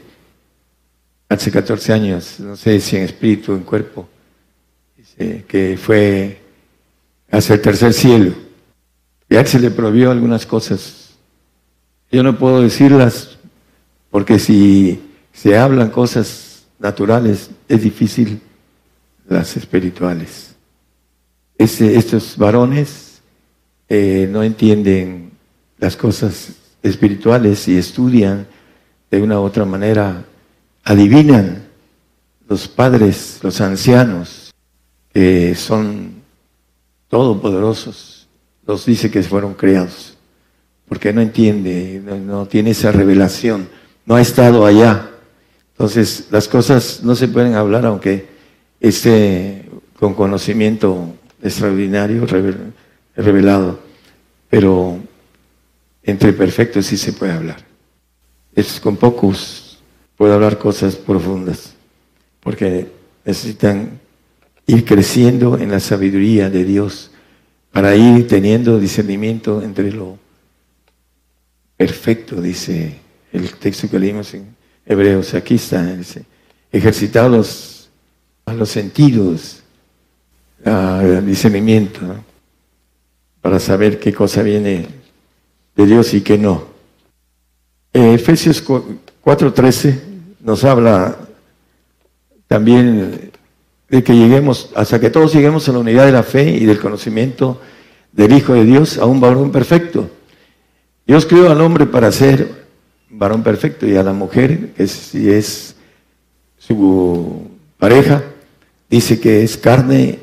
hace 1.29 1.53
14 1.53 1.93
años, 1.93 2.41
no 2.41 2.57
sé 2.57 2.81
si 2.81 2.97
en 2.97 3.05
espíritu 3.05 3.53
o 3.53 3.55
en 3.55 3.63
cuerpo, 3.63 4.09
dice 4.97 5.45
que 5.47 5.79
fue 5.81 6.41
hacia 7.31 7.55
el 7.55 7.61
tercer 7.61 7.93
cielo. 7.93 8.35
Y 9.29 9.37
a 9.37 9.43
él 9.43 9.47
se 9.47 9.61
le 9.61 9.71
prohibió 9.71 10.11
algunas 10.11 10.45
cosas. 10.45 11.11
Yo 12.11 12.25
no 12.25 12.37
puedo 12.37 12.63
decirlas 12.63 13.39
porque 14.11 14.41
si 14.41 15.01
se 15.33 15.57
hablan 15.57 15.91
cosas 15.91 16.65
naturales, 16.81 17.49
es 17.69 17.81
difícil 17.81 18.43
las 19.29 19.57
espirituales. 19.57 20.57
estos 21.57 22.37
varones 22.37 23.10
eh, 23.93 24.29
no 24.31 24.45
entienden 24.45 25.33
las 25.77 25.97
cosas 25.97 26.53
espirituales 26.81 27.67
y 27.67 27.77
estudian 27.77 28.47
de 29.11 29.21
una 29.21 29.41
u 29.41 29.43
otra 29.43 29.65
manera, 29.65 30.25
adivinan 30.85 31.65
los 32.49 32.69
padres, 32.69 33.41
los 33.43 33.61
ancianos, 33.61 34.53
que 35.13 35.57
son 35.57 36.23
todopoderosos, 37.09 38.29
los 38.65 38.87
dice 38.87 39.11
que 39.11 39.25
fueron 39.25 39.55
creados, 39.55 40.17
porque 40.89 41.13
no 41.13 41.21
entiende, 41.21 42.01
no 42.25 42.47
tiene 42.47 42.71
esa 42.71 42.93
revelación, 42.93 43.69
no 44.07 44.15
ha 44.15 44.21
estado 44.21 44.65
allá. 44.65 45.11
Entonces, 45.73 46.29
las 46.31 46.47
cosas 46.47 47.01
no 47.03 47.17
se 47.17 47.27
pueden 47.27 47.55
hablar 47.55 47.87
aunque 47.87 48.29
esté 48.79 49.69
con 49.99 50.15
conocimiento 50.15 51.13
extraordinario, 51.43 52.25
revelado, 53.21 53.81
pero 54.49 54.99
entre 56.03 56.33
perfectos 56.33 56.87
sí 56.87 56.97
se 56.97 57.13
puede 57.13 57.33
hablar. 57.33 57.65
Es 58.55 58.81
con 58.81 58.97
pocos 58.97 59.71
puedo 60.17 60.35
hablar 60.35 60.59
cosas 60.59 60.97
profundas, 60.97 61.73
porque 62.41 62.89
necesitan 63.25 63.99
ir 64.67 64.85
creciendo 64.85 65.57
en 65.57 65.71
la 65.71 65.81
sabiduría 65.81 66.51
de 66.51 66.65
Dios 66.65 67.11
para 67.73 67.97
ir 67.97 68.29
teniendo 68.29 68.79
discernimiento 68.79 69.63
entre 69.63 69.91
lo 69.91 70.19
perfecto, 71.77 72.43
dice 72.43 72.99
el 73.33 73.55
texto 73.55 73.89
que 73.89 73.99
leímos 73.99 74.35
en 74.35 74.55
Hebreos, 74.85 75.33
aquí 75.33 75.55
está, 75.55 75.83
dice, 75.97 76.25
ejercitados 76.71 77.89
a 78.45 78.53
los 78.53 78.69
sentidos, 78.69 79.63
al 80.65 81.25
discernimiento, 81.25 82.01
para 83.41 83.59
saber 83.59 83.99
qué 83.99 84.13
cosa 84.13 84.43
viene 84.43 84.87
de 85.77 85.87
Dios 85.87 86.15
y 86.15 86.21
qué 86.21 86.39
no. 86.39 86.65
Efesios 87.93 88.63
4:13 88.65 90.01
nos 90.41 90.65
habla 90.65 91.17
también 92.47 93.31
de 93.89 94.05
que 94.05 94.15
lleguemos, 94.15 94.71
hasta 94.75 95.01
que 95.01 95.11
todos 95.11 95.33
lleguemos 95.33 95.69
a 95.69 95.73
la 95.73 95.79
unidad 95.79 96.07
de 96.07 96.13
la 96.13 96.23
fe 96.23 96.51
y 96.51 96.65
del 96.65 96.79
conocimiento 96.79 97.61
del 98.13 98.33
Hijo 98.33 98.55
de 98.55 98.65
Dios, 98.65 98.99
a 98.99 99.05
un 99.05 99.21
varón 99.21 99.51
perfecto. 99.51 100.09
Dios 101.07 101.27
creó 101.27 101.51
al 101.51 101.61
hombre 101.61 101.87
para 101.87 102.13
ser 102.13 102.67
varón 103.09 103.43
perfecto 103.43 103.87
y 103.87 103.97
a 103.97 104.03
la 104.03 104.13
mujer, 104.13 104.73
que 104.77 104.87
si 104.87 105.31
es 105.31 105.75
su 106.57 107.49
pareja, 107.79 108.23
dice 108.89 109.19
que 109.19 109.43
es 109.43 109.57
carne 109.57 110.21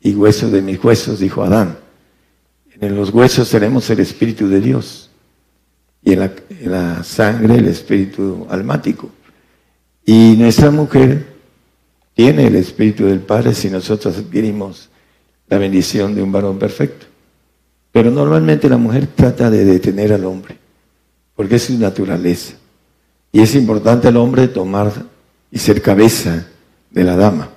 y 0.00 0.14
hueso 0.14 0.50
de 0.50 0.62
mis 0.62 0.82
huesos, 0.82 1.18
dijo 1.18 1.42
Adán. 1.42 1.83
En 2.80 2.96
los 2.96 3.10
huesos 3.10 3.50
tenemos 3.50 3.88
el 3.90 4.00
Espíritu 4.00 4.48
de 4.48 4.60
Dios 4.60 5.10
y 6.02 6.12
en 6.12 6.30
la, 6.64 7.04
sangre 7.04 7.56
el 7.56 7.68
Espíritu 7.68 8.46
almático. 8.50 9.10
Y 10.04 10.34
nuestra 10.36 10.70
mujer 10.70 11.34
tiene 12.14 12.46
el 12.46 12.56
Espíritu 12.56 13.06
del 13.06 13.20
Padre 13.20 13.54
si 13.54 13.70
nosotros 13.70 14.18
adquirimos 14.18 14.90
la 15.48 15.58
bendición 15.58 16.14
de 16.14 16.22
un 16.22 16.32
varón 16.32 16.58
perfecto. 16.58 17.06
Pero 17.92 18.10
normalmente 18.10 18.68
la 18.68 18.76
mujer 18.76 19.06
trata 19.06 19.50
de 19.50 19.64
detener 19.64 20.12
al 20.12 20.24
hombre 20.24 20.58
porque 21.34 21.56
es 21.56 21.64
su 21.64 21.78
naturaleza. 21.78 22.54
Y 23.32 23.40
es 23.40 23.54
importante 23.54 24.08
al 24.08 24.16
hombre 24.16 24.48
tomar 24.48 24.92
y 25.50 25.58
ser 25.58 25.82
cabeza 25.82 26.46
de 26.90 27.04
la 27.04 27.16
dama 27.16 27.50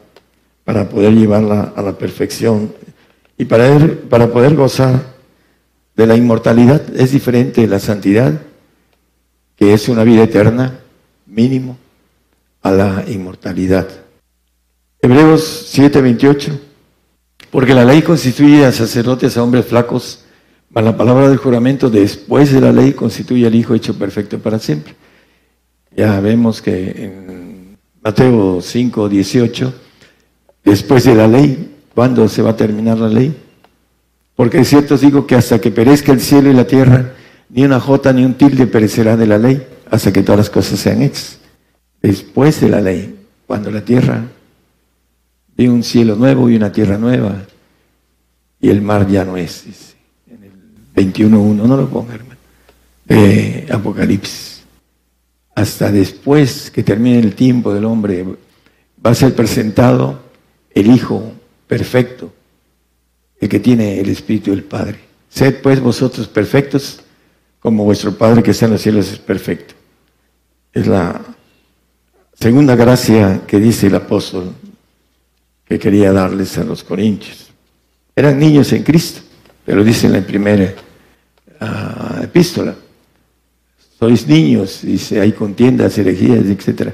para 0.63 0.89
poder 0.89 1.13
llevarla 1.13 1.73
a 1.75 1.81
la 1.81 1.97
perfección 1.97 2.73
y 3.37 3.45
para, 3.45 4.27
poder 4.31 4.55
gozar 4.55 5.15
de 5.95 6.07
la 6.07 6.15
inmortalidad. 6.15 6.81
Es 6.95 7.11
diferente 7.11 7.67
la 7.67 7.79
santidad, 7.79 8.41
que 9.55 9.73
es 9.73 9.89
una 9.89 10.03
vida 10.03 10.23
eterna, 10.23 10.79
mínimo, 11.25 11.77
a 12.61 12.71
la 12.71 13.05
inmortalidad. 13.07 13.87
Hebreos 15.01 15.71
7:28, 15.73 16.59
porque 17.51 17.73
la 17.73 17.85
ley 17.85 18.01
constituye 18.01 18.65
a 18.65 18.71
sacerdotes 18.71 19.37
a 19.37 19.43
hombres 19.43 19.65
flacos 19.65 20.25
la 20.81 20.95
palabra 20.95 21.29
del 21.29 21.37
juramento 21.37 21.89
después 21.89 22.51
de 22.51 22.61
la 22.61 22.71
ley 22.71 22.93
constituye 22.93 23.47
al 23.47 23.55
Hijo 23.55 23.73
hecho 23.73 23.97
perfecto 23.97 24.39
para 24.39 24.59
siempre. 24.59 24.95
Ya 25.95 26.19
vemos 26.19 26.61
que 26.61 26.91
en 26.91 27.77
Mateo 28.01 28.61
5, 28.61 29.09
18, 29.09 29.73
después 30.63 31.05
de 31.05 31.15
la 31.15 31.27
ley, 31.27 31.76
¿cuándo 31.97 32.29
se 32.29 32.43
va 32.43 32.51
a 32.51 32.55
terminar 32.55 32.99
la 32.99 33.09
ley? 33.09 33.35
Porque 34.35 34.59
es 34.59 34.67
cierto 34.67 34.93
os 34.93 35.01
digo 35.01 35.25
que 35.25 35.33
hasta 35.33 35.59
que 35.59 35.71
perezca 35.71 36.11
el 36.11 36.21
cielo 36.21 36.51
y 36.51 36.53
la 36.53 36.67
tierra, 36.67 37.15
ni 37.49 37.65
una 37.65 37.79
jota 37.79 38.13
ni 38.13 38.23
un 38.23 38.35
tilde 38.35 38.67
perecerá 38.67 39.17
de 39.17 39.25
la 39.25 39.39
ley, 39.39 39.65
hasta 39.89 40.13
que 40.13 40.21
todas 40.21 40.37
las 40.37 40.49
cosas 40.51 40.79
sean 40.79 41.01
hechas. 41.01 41.39
Después 41.99 42.61
de 42.61 42.69
la 42.69 42.81
ley, 42.81 43.15
cuando 43.47 43.71
la 43.71 43.81
tierra 43.81 44.21
vi 45.55 45.67
un 45.67 45.81
cielo 45.81 46.15
nuevo 46.15 46.47
y 46.51 46.55
una 46.55 46.71
tierra 46.71 46.99
nueva, 46.99 47.33
y 48.61 48.69
el 48.69 48.83
mar 48.83 49.07
ya 49.07 49.25
no 49.25 49.35
es. 49.35 49.65
21.1, 50.95 51.55
no 51.55 51.77
lo 51.77 51.89
ponga, 51.89 52.13
hermano. 52.13 52.39
Eh, 53.09 53.65
Apocalipsis. 53.71 54.61
Hasta 55.55 55.91
después 55.91 56.69
que 56.69 56.83
termine 56.83 57.17
el 57.17 57.33
tiempo 57.33 57.73
del 57.73 57.85
hombre, 57.85 58.23
va 59.03 59.09
a 59.09 59.15
ser 59.15 59.33
presentado 59.33 60.19
el 60.75 60.91
Hijo 60.91 61.33
perfecto, 61.67 62.33
el 63.39 63.49
que 63.49 63.59
tiene 63.59 63.99
el 63.99 64.09
Espíritu 64.09 64.51
del 64.51 64.63
Padre. 64.63 64.99
Sed 65.29 65.61
pues 65.61 65.79
vosotros 65.79 66.27
perfectos, 66.27 67.01
como 67.59 67.83
vuestro 67.83 68.17
Padre 68.17 68.41
que 68.41 68.51
está 68.51 68.65
en 68.65 68.71
los 68.71 68.81
cielos 68.81 69.11
es 69.11 69.19
perfecto. 69.19 69.73
Es 70.73 70.87
la 70.87 71.21
segunda 72.33 72.75
gracia 72.75 73.41
que 73.45 73.59
dice 73.59 73.87
el 73.87 73.95
apóstol 73.95 74.53
que 75.65 75.77
quería 75.77 76.13
darles 76.13 76.57
a 76.57 76.63
los 76.63 76.83
corintios. 76.83 77.51
Eran 78.15 78.39
niños 78.39 78.71
en 78.73 78.83
Cristo, 78.83 79.21
pero 79.65 79.83
dice 79.83 80.07
en 80.07 80.13
la 80.13 80.21
primera 80.21 80.73
epístola. 82.23 82.75
Sois 83.99 84.27
niños, 84.27 84.81
dice, 84.83 85.19
hay 85.19 85.31
contiendas, 85.31 85.97
herejías, 85.97 86.45
etc. 86.45 86.93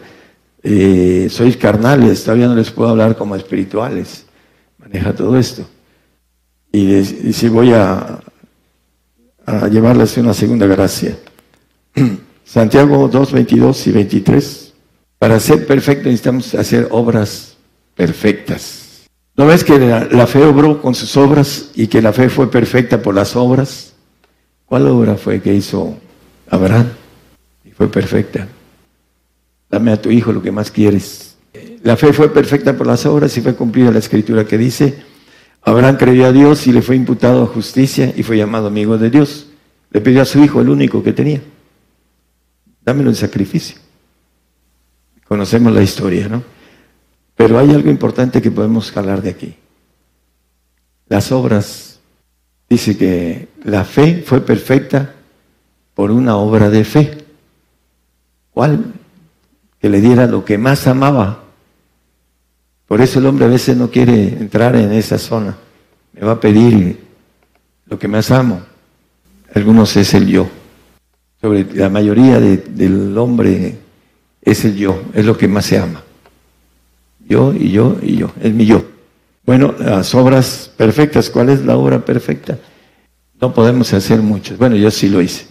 Eh, 0.63 1.27
sois 1.29 1.57
carnales, 1.57 2.23
todavía 2.23 2.47
no 2.47 2.55
les 2.55 2.71
puedo 2.71 2.89
hablar 2.89 3.17
como 3.17 3.35
espirituales. 3.35 4.25
Maneja 4.83 5.13
todo 5.15 5.37
esto. 5.37 5.65
Y 6.71 6.85
dice, 6.85 7.49
voy 7.49 7.71
a, 7.73 8.19
llevarles 9.71 10.17
una 10.17 10.33
segunda 10.33 10.65
gracia. 10.65 11.17
Santiago 12.45 13.07
2, 13.07 13.31
22 13.31 13.87
y 13.87 13.91
23. 13.91 14.73
Para 15.19 15.39
ser 15.39 15.65
perfecto 15.65 16.05
necesitamos 16.05 16.53
hacer 16.55 16.87
obras 16.91 17.55
perfectas. 17.95 19.07
¿No 19.35 19.45
ves 19.45 19.63
que 19.63 19.79
la, 19.79 20.05
la, 20.05 20.27
fe 20.27 20.43
obró 20.43 20.81
con 20.81 20.93
sus 20.93 21.15
obras 21.17 21.69
y 21.73 21.87
que 21.87 22.01
la 22.01 22.11
fe 22.11 22.29
fue 22.29 22.51
perfecta 22.51 23.01
por 23.01 23.15
las 23.15 23.35
obras? 23.35 23.93
¿Cuál 24.65 24.87
obra 24.87 25.15
fue 25.15 25.41
que 25.41 25.53
hizo 25.53 25.95
Abraham? 26.49 26.89
Y 27.63 27.71
fue 27.71 27.87
perfecta. 27.87 28.47
Dame 29.69 29.91
a 29.91 30.01
tu 30.01 30.11
hijo 30.11 30.31
lo 30.31 30.41
que 30.41 30.51
más 30.51 30.69
quieres. 30.69 31.32
La 31.83 31.97
fe 31.97 32.13
fue 32.13 32.33
perfecta 32.33 32.77
por 32.77 32.87
las 32.87 33.05
obras 33.05 33.37
y 33.37 33.41
fue 33.41 33.55
cumplida 33.55 33.91
la 33.91 33.99
escritura 33.99 34.45
que 34.45 34.57
dice, 34.57 35.03
Abraham 35.61 35.97
creyó 35.97 36.25
a 36.25 36.31
Dios 36.31 36.65
y 36.65 36.71
le 36.71 36.81
fue 36.81 36.95
imputado 36.95 37.43
a 37.43 37.47
justicia 37.47 38.13
y 38.15 38.23
fue 38.23 38.37
llamado 38.37 38.67
amigo 38.67 38.97
de 38.97 39.09
Dios. 39.09 39.49
Le 39.91 39.99
pidió 39.99 40.21
a 40.21 40.25
su 40.25 40.41
hijo 40.41 40.61
el 40.61 40.69
único 40.69 41.03
que 41.03 41.11
tenía. 41.11 41.41
Dámelo 42.85 43.09
en 43.09 43.15
sacrificio. 43.15 43.77
Conocemos 45.27 45.73
la 45.73 45.81
historia, 45.81 46.29
¿no? 46.29 46.41
Pero 47.35 47.59
hay 47.59 47.71
algo 47.71 47.89
importante 47.89 48.41
que 48.41 48.51
podemos 48.51 48.89
jalar 48.89 49.21
de 49.21 49.31
aquí. 49.31 49.55
Las 51.09 51.33
obras 51.33 51.99
dice 52.69 52.97
que 52.97 53.49
la 53.65 53.83
fe 53.83 54.23
fue 54.25 54.39
perfecta 54.39 55.15
por 55.93 56.11
una 56.11 56.37
obra 56.37 56.69
de 56.69 56.85
fe. 56.85 57.17
¿Cuál? 58.51 58.93
Que 59.79 59.89
le 59.89 59.99
diera 59.99 60.27
lo 60.27 60.45
que 60.45 60.57
más 60.57 60.87
amaba. 60.87 61.42
Por 62.87 63.01
eso 63.01 63.19
el 63.19 63.25
hombre 63.25 63.45
a 63.45 63.49
veces 63.49 63.75
no 63.77 63.89
quiere 63.89 64.27
entrar 64.27 64.75
en 64.75 64.91
esa 64.91 65.17
zona. 65.17 65.57
Me 66.13 66.21
va 66.21 66.33
a 66.33 66.39
pedir 66.39 66.99
lo 67.87 67.97
que 67.97 68.07
más 68.07 68.31
amo. 68.31 68.61
Algunos 69.53 69.95
es 69.95 70.13
el 70.13 70.27
yo. 70.27 70.47
sobre 71.39 71.65
la 71.73 71.89
mayoría 71.89 72.39
del 72.39 73.17
hombre 73.17 73.77
es 74.41 74.65
el 74.65 74.75
yo, 74.75 75.03
es 75.13 75.25
lo 75.25 75.37
que 75.37 75.47
más 75.47 75.65
se 75.65 75.77
ama. 75.77 76.03
Yo 77.27 77.53
y 77.53 77.71
yo 77.71 77.97
y 78.01 78.17
yo, 78.17 78.31
es 78.41 78.53
mi 78.53 78.65
yo. 78.65 78.83
Bueno, 79.45 79.73
las 79.77 80.13
obras 80.15 80.71
perfectas, 80.75 81.29
¿cuál 81.29 81.49
es 81.49 81.63
la 81.65 81.77
obra 81.77 82.03
perfecta? 82.03 82.57
No 83.39 83.53
podemos 83.53 83.93
hacer 83.93 84.21
muchas. 84.21 84.57
Bueno, 84.57 84.75
yo 84.75 84.89
sí 84.89 85.09
lo 85.09 85.21
hice, 85.21 85.45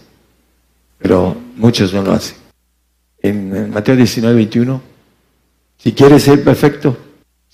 pero 0.97 1.35
muchos 1.55 1.93
no 1.93 2.01
lo 2.01 2.11
hacen. 2.11 2.37
En 3.21 3.71
Mateo 3.71 3.95
19, 3.95 4.35
21, 4.35 4.81
si 5.77 5.93
quieres 5.93 6.23
ser 6.23 6.43
perfecto, 6.43 6.97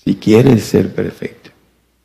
si 0.04 0.14
quieres 0.16 0.64
ser 0.64 0.94
perfecto, 0.94 1.50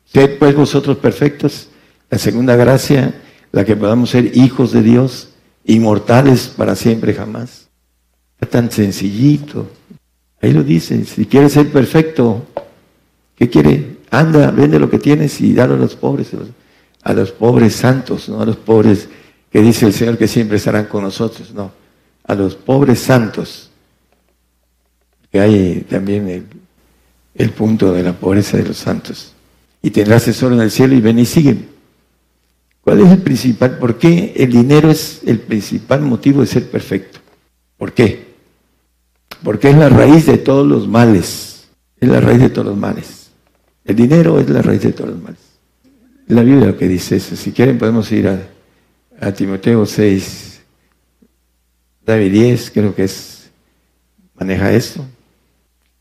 sed 0.04 0.38
pues 0.38 0.54
vosotros 0.54 0.98
perfectos, 0.98 1.68
la 2.10 2.18
segunda 2.18 2.56
gracia, 2.56 3.14
la 3.52 3.64
que 3.64 3.76
podamos 3.76 4.10
ser 4.10 4.36
hijos 4.36 4.72
de 4.72 4.82
Dios, 4.82 5.30
inmortales 5.64 6.52
para 6.56 6.76
siempre 6.76 7.14
jamás. 7.14 7.68
Está 8.34 8.60
tan 8.60 8.70
sencillito. 8.70 9.68
Ahí 10.40 10.52
lo 10.52 10.62
dice, 10.62 11.04
si 11.04 11.26
quieres 11.26 11.52
ser 11.52 11.72
perfecto, 11.72 12.46
¿qué 13.34 13.48
quiere? 13.48 13.96
Anda, 14.10 14.50
vende 14.50 14.78
lo 14.78 14.90
que 14.90 14.98
tienes 14.98 15.40
y 15.40 15.54
dalo 15.54 15.74
a 15.74 15.78
los 15.78 15.96
pobres, 15.96 16.30
a 17.02 17.12
los 17.12 17.32
pobres 17.32 17.74
santos, 17.74 18.28
no 18.28 18.40
a 18.40 18.46
los 18.46 18.56
pobres 18.56 19.08
que 19.50 19.62
dice 19.62 19.86
el 19.86 19.92
Señor 19.92 20.18
que 20.18 20.28
siempre 20.28 20.58
estarán 20.58 20.84
con 20.84 21.02
nosotros, 21.02 21.52
no, 21.54 21.72
a 22.24 22.34
los 22.34 22.54
pobres 22.54 23.00
santos. 23.00 23.70
Que 25.32 25.40
hay 25.40 25.86
también 25.88 26.28
el, 26.28 26.46
el 27.38 27.50
punto 27.50 27.92
de 27.92 28.02
la 28.02 28.12
pobreza 28.14 28.56
de 28.56 28.64
los 28.64 28.78
santos. 28.78 29.32
Y 29.82 29.90
tendrás 29.90 30.24
tesoro 30.24 30.54
en 30.54 30.62
el 30.62 30.70
cielo 30.70 30.94
y 30.94 31.00
ven 31.00 31.18
y 31.18 31.26
siguen. 31.26 31.68
¿Cuál 32.80 33.00
es 33.00 33.10
el 33.10 33.18
principal? 33.18 33.78
¿Por 33.78 33.98
qué 33.98 34.32
el 34.36 34.50
dinero 34.50 34.90
es 34.90 35.20
el 35.26 35.40
principal 35.40 36.02
motivo 36.02 36.40
de 36.40 36.46
ser 36.46 36.70
perfecto? 36.70 37.18
¿Por 37.76 37.92
qué? 37.92 38.34
Porque 39.42 39.70
es 39.70 39.76
la 39.76 39.88
raíz 39.88 40.26
de 40.26 40.38
todos 40.38 40.66
los 40.66 40.88
males. 40.88 41.68
Es 42.00 42.08
la 42.08 42.20
raíz 42.20 42.40
de 42.40 42.50
todos 42.50 42.68
los 42.68 42.76
males. 42.76 43.30
El 43.84 43.96
dinero 43.96 44.38
es 44.40 44.48
la 44.48 44.62
raíz 44.62 44.82
de 44.82 44.92
todos 44.92 45.10
los 45.10 45.22
males. 45.22 45.40
La 46.28 46.42
Biblia 46.42 46.66
lo 46.66 46.76
que 46.76 46.88
dice 46.88 47.16
eso. 47.16 47.36
Si 47.36 47.52
quieren 47.52 47.78
podemos 47.78 48.10
ir 48.12 48.28
a, 48.28 49.32
Timoteo 49.32 49.86
6, 49.86 50.60
David 52.04 52.32
10, 52.32 52.70
creo 52.70 52.94
que 52.94 53.04
es, 53.04 53.50
maneja 54.34 54.72
esto. 54.72 55.04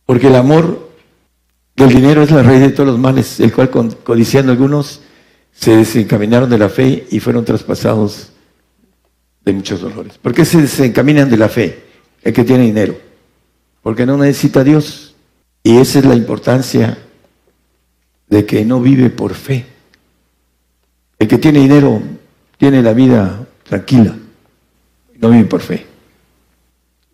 Porque 0.06 0.28
el 0.28 0.36
amor 0.36 0.85
del 1.76 1.90
dinero 1.90 2.24
es 2.24 2.32
la 2.32 2.42
raíz 2.42 2.62
de 2.62 2.70
todos 2.70 2.88
los 2.88 3.00
males, 3.00 3.40
el 3.40 3.52
cual 3.52 3.70
codiciando 3.70 4.52
algunos 4.52 5.02
se 5.52 5.76
desencaminaron 5.76 6.50
de 6.50 6.58
la 6.58 6.70
fe 6.70 7.06
y 7.12 7.20
fueron 7.20 7.44
traspasados 7.44 8.32
de 9.44 9.54
muchos 9.54 9.82
dolores. 9.82 10.18
¿Por 10.18 10.34
qué 10.34 10.46
se 10.46 10.62
desencaminan 10.62 11.30
de 11.30 11.38
la 11.38 11.50
fe? 11.50 11.84
El 12.22 12.34
que 12.34 12.44
tiene 12.44 12.64
dinero. 12.64 12.98
Porque 13.82 14.06
no 14.06 14.18
necesita 14.18 14.64
Dios. 14.64 15.16
Y 15.64 15.78
esa 15.78 16.00
es 16.00 16.06
la 16.06 16.16
importancia 16.16 16.98
de 18.28 18.46
que 18.46 18.66
no 18.66 18.82
vive 18.82 19.10
por 19.10 19.34
fe. 19.34 19.66
El 21.20 21.28
que 21.28 21.38
tiene 21.38 21.60
dinero 21.60 22.02
tiene 22.58 22.82
la 22.82 22.94
vida 22.94 23.46
tranquila. 23.64 24.16
No 25.20 25.30
vive 25.30 25.46
por 25.46 25.62
fe. 25.62 25.86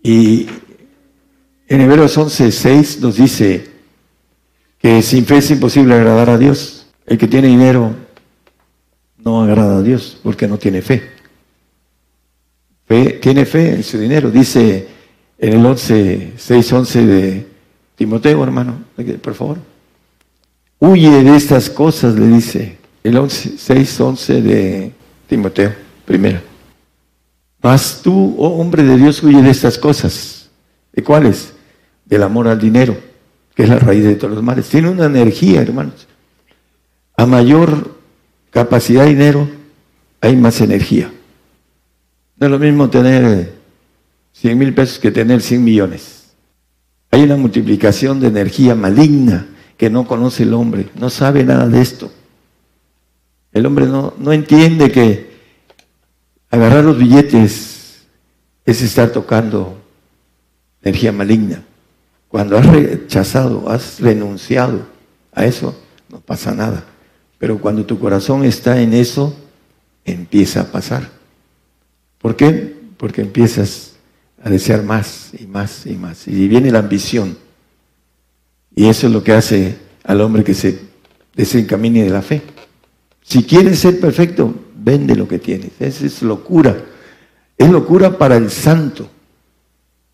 Y 0.01 0.47
en 1.67 1.81
Hebreos 1.81 2.17
11, 2.17 2.51
6 2.51 3.01
nos 3.01 3.17
dice 3.17 3.70
que 4.81 5.01
sin 5.01 5.25
fe 5.25 5.37
es 5.37 5.51
imposible 5.51 5.93
agradar 5.93 6.29
a 6.29 6.37
Dios. 6.37 6.87
El 7.05 7.17
que 7.17 7.27
tiene 7.27 7.47
dinero 7.47 7.93
no 9.23 9.43
agrada 9.43 9.77
a 9.77 9.81
Dios 9.81 10.17
porque 10.23 10.47
no 10.47 10.57
tiene 10.57 10.81
fe. 10.81 11.09
tiene 13.21 13.45
fe 13.45 13.75
en 13.75 13.83
su 13.83 13.97
dinero. 13.97 14.31
Dice 14.31 14.87
en 15.37 15.53
el 15.53 15.65
11, 15.65 16.33
6, 16.37 16.73
11 16.73 17.05
de 17.05 17.47
Timoteo, 17.95 18.43
hermano, 18.43 18.83
por 19.21 19.33
favor. 19.35 19.57
Huye 20.79 21.23
de 21.23 21.35
estas 21.35 21.69
cosas, 21.69 22.15
le 22.15 22.27
dice. 22.27 22.77
El 23.03 23.17
11, 23.17 23.57
6, 23.57 23.99
11 23.99 24.41
de 24.41 24.91
Timoteo, 25.27 25.73
primero. 26.05 26.41
Mas 27.61 28.01
tú, 28.03 28.35
oh 28.37 28.59
hombre 28.59 28.83
de 28.83 28.97
Dios, 28.97 29.21
huye 29.23 29.41
de 29.41 29.51
estas 29.51 29.77
cosas. 29.77 30.49
¿De 30.91 31.03
cuáles? 31.03 31.53
Del 32.05 32.23
amor 32.23 32.47
al 32.47 32.59
dinero, 32.59 32.97
que 33.55 33.63
es 33.63 33.69
la 33.69 33.79
raíz 33.79 34.03
de 34.03 34.15
todos 34.15 34.35
los 34.35 34.43
males. 34.43 34.69
Tiene 34.69 34.89
una 34.89 35.05
energía, 35.05 35.61
hermanos. 35.61 36.07
A 37.17 37.25
mayor 37.25 37.97
capacidad 38.49 39.03
de 39.03 39.09
dinero, 39.09 39.49
hay 40.19 40.35
más 40.35 40.61
energía. 40.61 41.11
No 42.37 42.47
es 42.47 42.51
lo 42.51 42.59
mismo 42.59 42.89
tener 42.89 43.53
100 44.33 44.57
mil 44.57 44.73
pesos 44.73 44.99
que 44.99 45.11
tener 45.11 45.41
100 45.41 45.63
millones. 45.63 46.33
Hay 47.11 47.23
una 47.23 47.35
multiplicación 47.35 48.19
de 48.19 48.27
energía 48.27 48.73
maligna 48.73 49.47
que 49.77 49.89
no 49.89 50.07
conoce 50.07 50.43
el 50.43 50.53
hombre, 50.53 50.89
no 50.95 51.09
sabe 51.09 51.43
nada 51.43 51.67
de 51.67 51.81
esto. 51.81 52.11
El 53.51 53.65
hombre 53.65 53.85
no, 53.85 54.13
no 54.17 54.31
entiende 54.31 54.91
que 54.91 55.31
agarrar 56.49 56.83
los 56.83 56.97
billetes 56.97 58.05
es 58.65 58.81
estar 58.81 59.09
tocando 59.09 59.77
energía 60.81 61.11
maligna. 61.11 61.63
Cuando 62.31 62.57
has 62.57 62.65
rechazado, 62.65 63.69
has 63.69 63.99
renunciado 63.99 64.87
a 65.33 65.45
eso, 65.45 65.75
no 66.09 66.21
pasa 66.21 66.55
nada. 66.55 66.85
Pero 67.37 67.59
cuando 67.59 67.85
tu 67.85 67.99
corazón 67.99 68.45
está 68.45 68.81
en 68.81 68.93
eso, 68.93 69.35
empieza 70.05 70.61
a 70.61 70.71
pasar. 70.71 71.09
¿Por 72.19 72.37
qué? 72.37 72.73
Porque 72.95 73.19
empiezas 73.19 73.95
a 74.41 74.49
desear 74.49 74.81
más 74.81 75.31
y 75.37 75.45
más 75.45 75.85
y 75.85 75.95
más. 75.95 76.25
Y 76.25 76.47
viene 76.47 76.71
la 76.71 76.79
ambición. 76.79 77.37
Y 78.73 78.87
eso 78.87 79.07
es 79.07 79.13
lo 79.13 79.21
que 79.25 79.33
hace 79.33 79.75
al 80.05 80.21
hombre 80.21 80.45
que 80.45 80.53
se 80.53 80.79
desencamine 81.35 82.05
de 82.05 82.11
la 82.11 82.21
fe. 82.21 82.41
Si 83.23 83.43
quieres 83.43 83.79
ser 83.79 83.99
perfecto, 83.99 84.55
vende 84.73 85.17
lo 85.17 85.27
que 85.27 85.39
tienes. 85.39 85.71
Esa 85.81 86.05
es 86.05 86.21
locura. 86.21 86.81
Es 87.57 87.69
locura 87.69 88.17
para 88.17 88.37
el 88.37 88.49
santo 88.49 89.09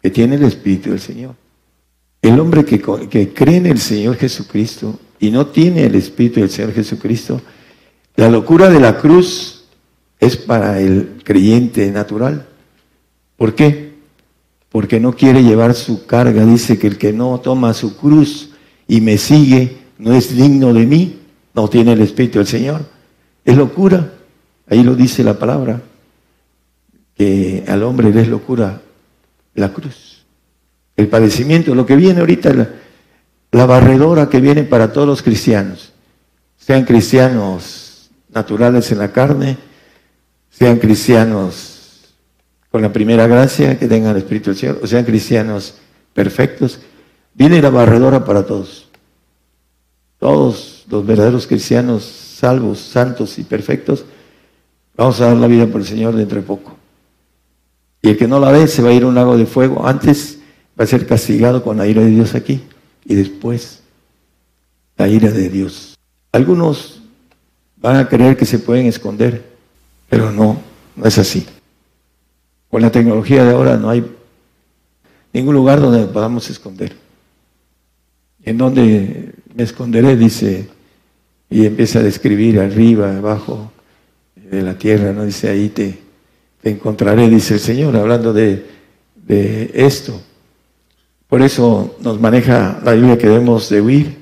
que 0.01 0.09
tiene 0.09 0.37
el 0.37 0.45
Espíritu 0.45 0.89
del 0.89 0.99
Señor. 0.99 1.35
El 2.27 2.41
hombre 2.41 2.65
que, 2.65 2.81
cree 3.33 3.55
en 3.55 3.67
el 3.67 3.79
Señor 3.79 4.17
Jesucristo 4.17 4.99
y 5.17 5.31
no 5.31 5.47
tiene 5.47 5.85
el 5.85 5.95
Espíritu 5.95 6.41
del 6.41 6.49
Señor 6.49 6.73
Jesucristo, 6.73 7.41
la 8.17 8.29
locura 8.29 8.69
de 8.69 8.81
la 8.81 8.97
cruz 8.97 9.63
es 10.19 10.35
para 10.35 10.81
el 10.81 11.21
creyente 11.23 11.89
natural. 11.89 12.45
¿Por 13.37 13.55
qué? 13.55 13.93
Porque 14.67 14.99
no 14.99 15.13
quiere 15.13 15.41
llevar 15.41 15.73
su 15.73 16.05
carga. 16.05 16.45
Dice 16.45 16.77
que 16.77 16.87
el 16.87 16.97
que 16.97 17.13
no 17.13 17.39
toma 17.39 17.73
su 17.73 17.95
cruz 17.95 18.49
y 18.89 18.99
me 18.99 19.17
sigue 19.17 19.77
no 19.97 20.13
es 20.13 20.35
digno 20.35 20.73
de 20.73 20.85
mí, 20.85 21.19
no 21.53 21.69
tiene 21.69 21.93
el 21.93 22.01
Espíritu 22.01 22.39
del 22.39 22.47
Señor. 22.47 22.81
Es 23.45 23.55
locura. 23.55 24.11
Ahí 24.69 24.83
lo 24.83 24.95
dice 24.95 25.23
la 25.23 25.39
palabra, 25.39 25.81
que 27.15 27.63
al 27.69 27.83
hombre 27.83 28.11
le 28.11 28.23
es 28.23 28.27
locura 28.27 28.81
la 29.55 29.71
cruz. 29.71 30.16
El 30.97 31.07
padecimiento, 31.07 31.75
lo 31.75 31.85
que 31.85 31.95
viene 31.95 32.19
ahorita, 32.19 32.69
la 33.51 33.65
barredora 33.65 34.29
que 34.29 34.41
viene 34.41 34.63
para 34.63 34.91
todos 34.91 35.07
los 35.07 35.21
cristianos, 35.21 35.93
sean 36.57 36.83
cristianos 36.83 38.09
naturales 38.33 38.91
en 38.91 38.97
la 38.97 39.11
carne, 39.11 39.57
sean 40.49 40.79
cristianos 40.79 42.15
con 42.71 42.81
la 42.81 42.91
primera 42.91 43.27
gracia, 43.27 43.77
que 43.77 43.87
tengan 43.87 44.11
el 44.11 44.17
Espíritu 44.17 44.49
del 44.49 44.59
Señor, 44.59 44.79
o 44.83 44.87
sean 44.87 45.05
cristianos 45.05 45.75
perfectos, 46.13 46.79
viene 47.35 47.61
la 47.61 47.69
barredora 47.69 48.25
para 48.25 48.45
todos. 48.45 48.89
Todos 50.19 50.85
los 50.89 51.05
verdaderos 51.05 51.45
cristianos 51.45 52.03
salvos, 52.03 52.79
santos 52.79 53.37
y 53.37 53.43
perfectos, 53.43 54.03
vamos 54.95 55.21
a 55.21 55.27
dar 55.27 55.37
la 55.37 55.47
vida 55.47 55.67
por 55.67 55.81
el 55.81 55.87
Señor 55.87 56.15
dentro 56.15 56.39
de 56.39 56.45
poco. 56.45 56.75
Y 58.01 58.09
el 58.09 58.17
que 58.17 58.27
no 58.27 58.39
la 58.39 58.51
ve 58.51 58.67
se 58.67 58.81
va 58.81 58.89
a 58.89 58.93
ir 58.93 59.03
a 59.03 59.07
un 59.07 59.15
lago 59.15 59.37
de 59.37 59.45
fuego. 59.45 59.87
Antes 59.87 60.36
va 60.79 60.83
a 60.83 60.87
ser 60.87 61.07
castigado 61.07 61.63
con 61.63 61.77
la 61.77 61.87
ira 61.87 62.01
de 62.01 62.09
Dios 62.09 62.35
aquí 62.35 62.61
y 63.05 63.15
después 63.15 63.81
la 64.97 65.07
ira 65.07 65.31
de 65.31 65.49
Dios. 65.49 65.97
Algunos 66.31 67.01
van 67.77 67.97
a 67.97 68.07
creer 68.09 68.37
que 68.37 68.45
se 68.45 68.59
pueden 68.59 68.85
esconder, 68.85 69.43
pero 70.09 70.31
no, 70.31 70.61
no 70.95 71.05
es 71.05 71.17
así. 71.17 71.45
Con 72.69 72.81
la 72.81 72.91
tecnología 72.91 73.43
de 73.43 73.51
ahora 73.51 73.77
no 73.77 73.89
hay 73.89 74.05
ningún 75.33 75.55
lugar 75.55 75.79
donde 75.79 76.05
podamos 76.05 76.49
esconder. 76.49 76.95
En 78.43 78.57
donde 78.57 79.33
me 79.55 79.63
esconderé, 79.63 80.15
dice, 80.15 80.69
y 81.49 81.65
empieza 81.65 81.99
a 81.99 82.03
describir 82.03 82.59
arriba, 82.59 83.17
abajo 83.17 83.71
de 84.35 84.61
la 84.61 84.77
tierra, 84.77 85.11
¿no? 85.11 85.25
Dice, 85.25 85.49
ahí 85.49 85.69
te, 85.69 85.97
te 86.61 86.69
encontraré, 86.69 87.29
dice 87.29 87.55
el 87.55 87.59
Señor, 87.59 87.95
hablando 87.95 88.33
de, 88.33 88.65
de 89.15 89.71
esto. 89.73 90.21
Por 91.27 91.41
eso 91.41 91.97
nos 92.01 92.19
maneja 92.19 92.79
la 92.83 92.93
Biblia 92.93 93.17
que 93.17 93.27
debemos 93.27 93.69
de 93.69 93.81
huir 93.81 94.17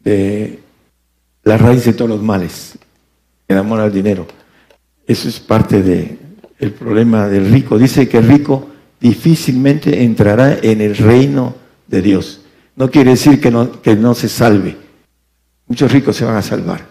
de 0.00 0.60
la 1.42 1.58
raíz 1.58 1.84
de 1.84 1.92
todos 1.92 2.10
los 2.10 2.22
males, 2.22 2.78
el 3.48 3.58
amor 3.58 3.80
al 3.80 3.92
dinero. 3.92 4.26
Eso 5.06 5.28
es 5.28 5.40
parte 5.40 5.82
de 5.82 6.18
el 6.58 6.72
problema 6.72 7.28
del 7.28 7.50
rico. 7.50 7.78
Dice 7.78 8.08
que 8.08 8.18
el 8.18 8.28
rico 8.28 8.68
difícilmente 9.00 10.02
entrará 10.04 10.58
en 10.62 10.80
el 10.80 10.96
reino 10.96 11.54
de 11.86 12.02
Dios. 12.02 12.40
No 12.76 12.90
quiere 12.90 13.10
decir 13.10 13.40
que 13.40 13.50
no, 13.50 13.82
que 13.82 13.96
no 13.96 14.14
se 14.14 14.28
salve. 14.28 14.76
Muchos 15.66 15.90
ricos 15.90 16.16
se 16.16 16.24
van 16.24 16.36
a 16.36 16.42
salvar 16.42 16.86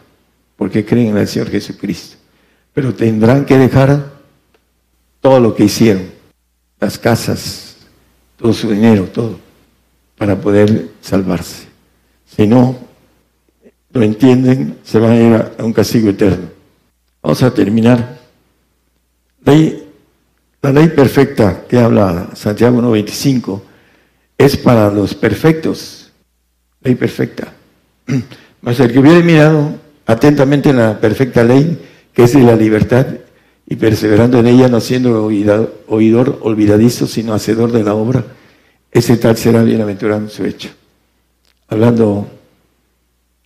porque 0.56 0.86
creen 0.86 1.10
en 1.10 1.18
el 1.18 1.28
Señor 1.28 1.50
Jesucristo. 1.50 2.18
Pero 2.74 2.94
tendrán 2.94 3.46
que 3.46 3.58
dejar 3.58 4.14
todo 5.22 5.40
lo 5.40 5.56
que 5.56 5.64
hicieron, 5.66 6.04
las 6.80 6.98
casas, 6.98 7.65
todo 8.38 8.54
su 8.54 8.70
dinero, 8.70 9.06
todo, 9.06 9.40
para 10.18 10.36
poder 10.40 10.90
salvarse. 11.02 11.68
Si 12.26 12.48
no 12.48 12.76
lo 13.92 14.04
entienden, 14.04 14.78
se 14.84 15.00
van 15.00 15.12
a 15.12 15.16
ir 15.16 15.34
a, 15.34 15.64
un 15.64 15.74
castigo 15.74 16.10
eterno. 16.10 16.50
Vamos 17.22 17.42
a 17.44 17.54
terminar. 17.54 18.20
la 19.46 20.72
ley 20.72 20.88
perfecta 20.90 21.64
que 21.68 21.78
habla 21.78 22.30
Santiago 22.34 22.82
1.25 22.82 23.62
es 24.38 24.58
para 24.58 24.90
los 24.92 25.16
perfectos. 25.16 26.12
Ley 26.82 26.96
perfecta. 26.96 27.54
Mas 28.62 28.80
el 28.80 28.92
que 28.92 29.00
hubiera 29.00 29.20
mirado 29.20 29.76
atentamente 30.06 30.70
en 30.70 30.78
la 30.78 31.00
perfecta 31.00 31.44
ley, 31.44 31.80
que 32.14 32.24
es 32.24 32.36
la 32.36 32.56
libertad, 32.56 33.06
y 33.68 33.76
perseverando 33.76 34.40
en 34.40 34.48
ella, 34.48 34.68
no 34.68 34.80
siendo 34.80 35.26
oidor 35.26 36.40
olvidadizo, 36.42 37.08
sino 37.08 37.34
hacedor 37.34 37.72
de 37.72 37.84
la 37.84 37.96
obra, 37.96 38.26
ese 38.92 39.18
tal 39.18 39.36
será 39.38 39.64
bienaventurado 39.64 40.22
en 40.22 40.30
su 40.30 40.46
hecho. 40.46 40.70
Hablando 41.68 42.28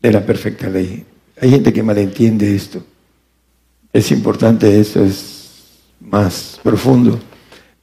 de 0.02 0.12
la 0.12 0.26
perfecta 0.26 0.70
ley. 0.70 1.06
Hay 1.42 1.50
gente 1.50 1.74
que 1.74 1.84
malentiende 1.84 2.56
esto. 2.56 2.84
Es 3.92 4.12
importante, 4.12 4.80
esto 4.80 5.04
es 5.04 5.80
más 6.00 6.60
profundo. 6.64 7.20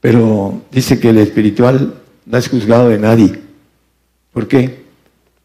Pero 0.01 0.63
dice 0.71 1.01
que 1.01 1.11
el 1.11 1.19
espiritual 1.19 1.95
no 2.25 2.39
es 2.39 2.49
juzgado 2.49 2.89
de 2.89 2.99
nadie. 2.99 3.41
¿Por 4.33 4.47
qué? 4.47 4.85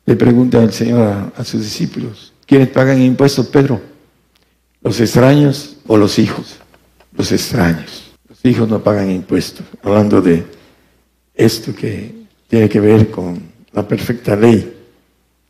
Le 0.06 0.16
pregunta 0.16 0.62
el 0.62 0.74
Señor 0.74 1.32
a 1.36 1.44
sus 1.44 1.62
discípulos. 1.62 2.34
¿Quiénes 2.46 2.70
pagan 2.70 3.02
impuestos, 3.02 3.48
Pedro? 3.48 3.82
¿Los 4.82 5.00
extraños 5.00 5.78
o 5.88 5.96
los 5.98 6.20
hijos? 6.20 6.58
Los 7.14 7.32
extraños. 7.32 8.12
Los 8.28 8.44
hijos 8.46 8.68
no 8.68 8.82
pagan 8.82 9.12
impuestos. 9.12 9.66
Hablando 9.84 10.22
de 10.22 10.46
esto 11.34 11.74
que 11.76 12.14
tiene 12.48 12.70
que 12.70 12.80
ver 12.80 13.10
con 13.12 13.42
la 13.72 13.88
perfecta 13.88 14.36
ley. 14.36 14.78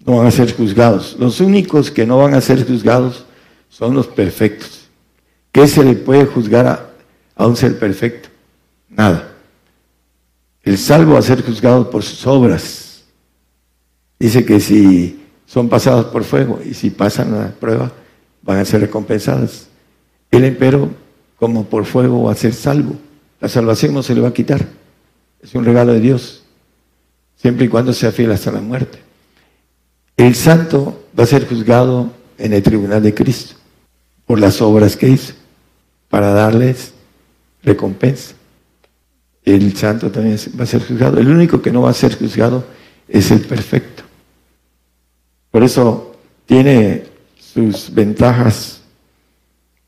No 0.05 0.17
van 0.17 0.27
a 0.27 0.31
ser 0.31 0.53
juzgados. 0.55 1.15
Los 1.19 1.39
únicos 1.39 1.91
que 1.91 2.05
no 2.05 2.17
van 2.17 2.33
a 2.33 2.41
ser 2.41 2.65
juzgados 2.65 3.25
son 3.69 3.93
los 3.93 4.07
perfectos. 4.07 4.89
¿Qué 5.51 5.67
se 5.67 5.83
le 5.83 5.93
puede 5.93 6.25
juzgar 6.25 6.67
a, 6.67 6.89
a 7.35 7.47
un 7.47 7.55
ser 7.55 7.77
perfecto? 7.77 8.29
Nada. 8.89 9.31
El 10.63 10.77
salvo 10.77 11.13
va 11.13 11.19
a 11.19 11.23
ser 11.23 11.43
juzgado 11.43 11.89
por 11.89 12.03
sus 12.03 12.25
obras. 12.27 13.03
Dice 14.19 14.45
que 14.45 14.59
si 14.59 15.19
son 15.45 15.67
pasadas 15.67 16.05
por 16.05 16.23
fuego 16.23 16.61
y 16.63 16.73
si 16.73 16.91
pasan 16.91 17.31
la 17.31 17.49
prueba 17.49 17.91
van 18.41 18.59
a 18.59 18.65
ser 18.65 18.81
recompensadas. 18.81 19.67
El 20.29 20.45
empero, 20.45 20.89
como 21.41 21.65
por 21.65 21.85
fuego, 21.85 22.25
va 22.25 22.33
a 22.33 22.35
ser 22.35 22.53
salvo. 22.53 22.93
La 23.39 23.49
salvación 23.49 23.95
no 23.95 24.03
se 24.03 24.13
le 24.13 24.21
va 24.21 24.27
a 24.27 24.33
quitar. 24.33 24.63
Es 25.41 25.55
un 25.55 25.65
regalo 25.65 25.91
de 25.91 25.99
Dios, 25.99 26.43
siempre 27.35 27.65
y 27.65 27.67
cuando 27.67 27.93
sea 27.93 28.11
fiel 28.11 28.31
hasta 28.31 28.51
la 28.51 28.61
muerte. 28.61 28.99
El 30.15 30.35
santo 30.35 31.07
va 31.19 31.23
a 31.23 31.25
ser 31.25 31.47
juzgado 31.47 32.11
en 32.37 32.53
el 32.53 32.61
tribunal 32.61 33.01
de 33.01 33.15
Cristo 33.15 33.55
por 34.27 34.39
las 34.39 34.61
obras 34.61 34.95
que 34.95 35.09
hizo, 35.09 35.33
para 36.09 36.31
darles 36.31 36.93
recompensa. 37.63 38.35
El 39.43 39.75
santo 39.75 40.11
también 40.11 40.37
va 40.59 40.65
a 40.65 40.67
ser 40.67 40.85
juzgado. 40.85 41.19
El 41.19 41.27
único 41.27 41.59
que 41.59 41.71
no 41.71 41.81
va 41.81 41.89
a 41.89 41.95
ser 41.95 42.19
juzgado 42.19 42.65
es 43.07 43.31
el 43.31 43.39
perfecto. 43.39 44.03
Por 45.49 45.63
eso 45.63 46.15
tiene 46.45 47.05
sus 47.39 47.91
ventajas 47.91 48.83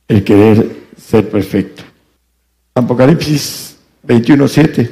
el 0.08 0.24
querer 0.24 0.83
ser 1.06 1.30
perfecto. 1.30 1.84
Apocalipsis 2.76 3.78
21.7. 4.08 4.90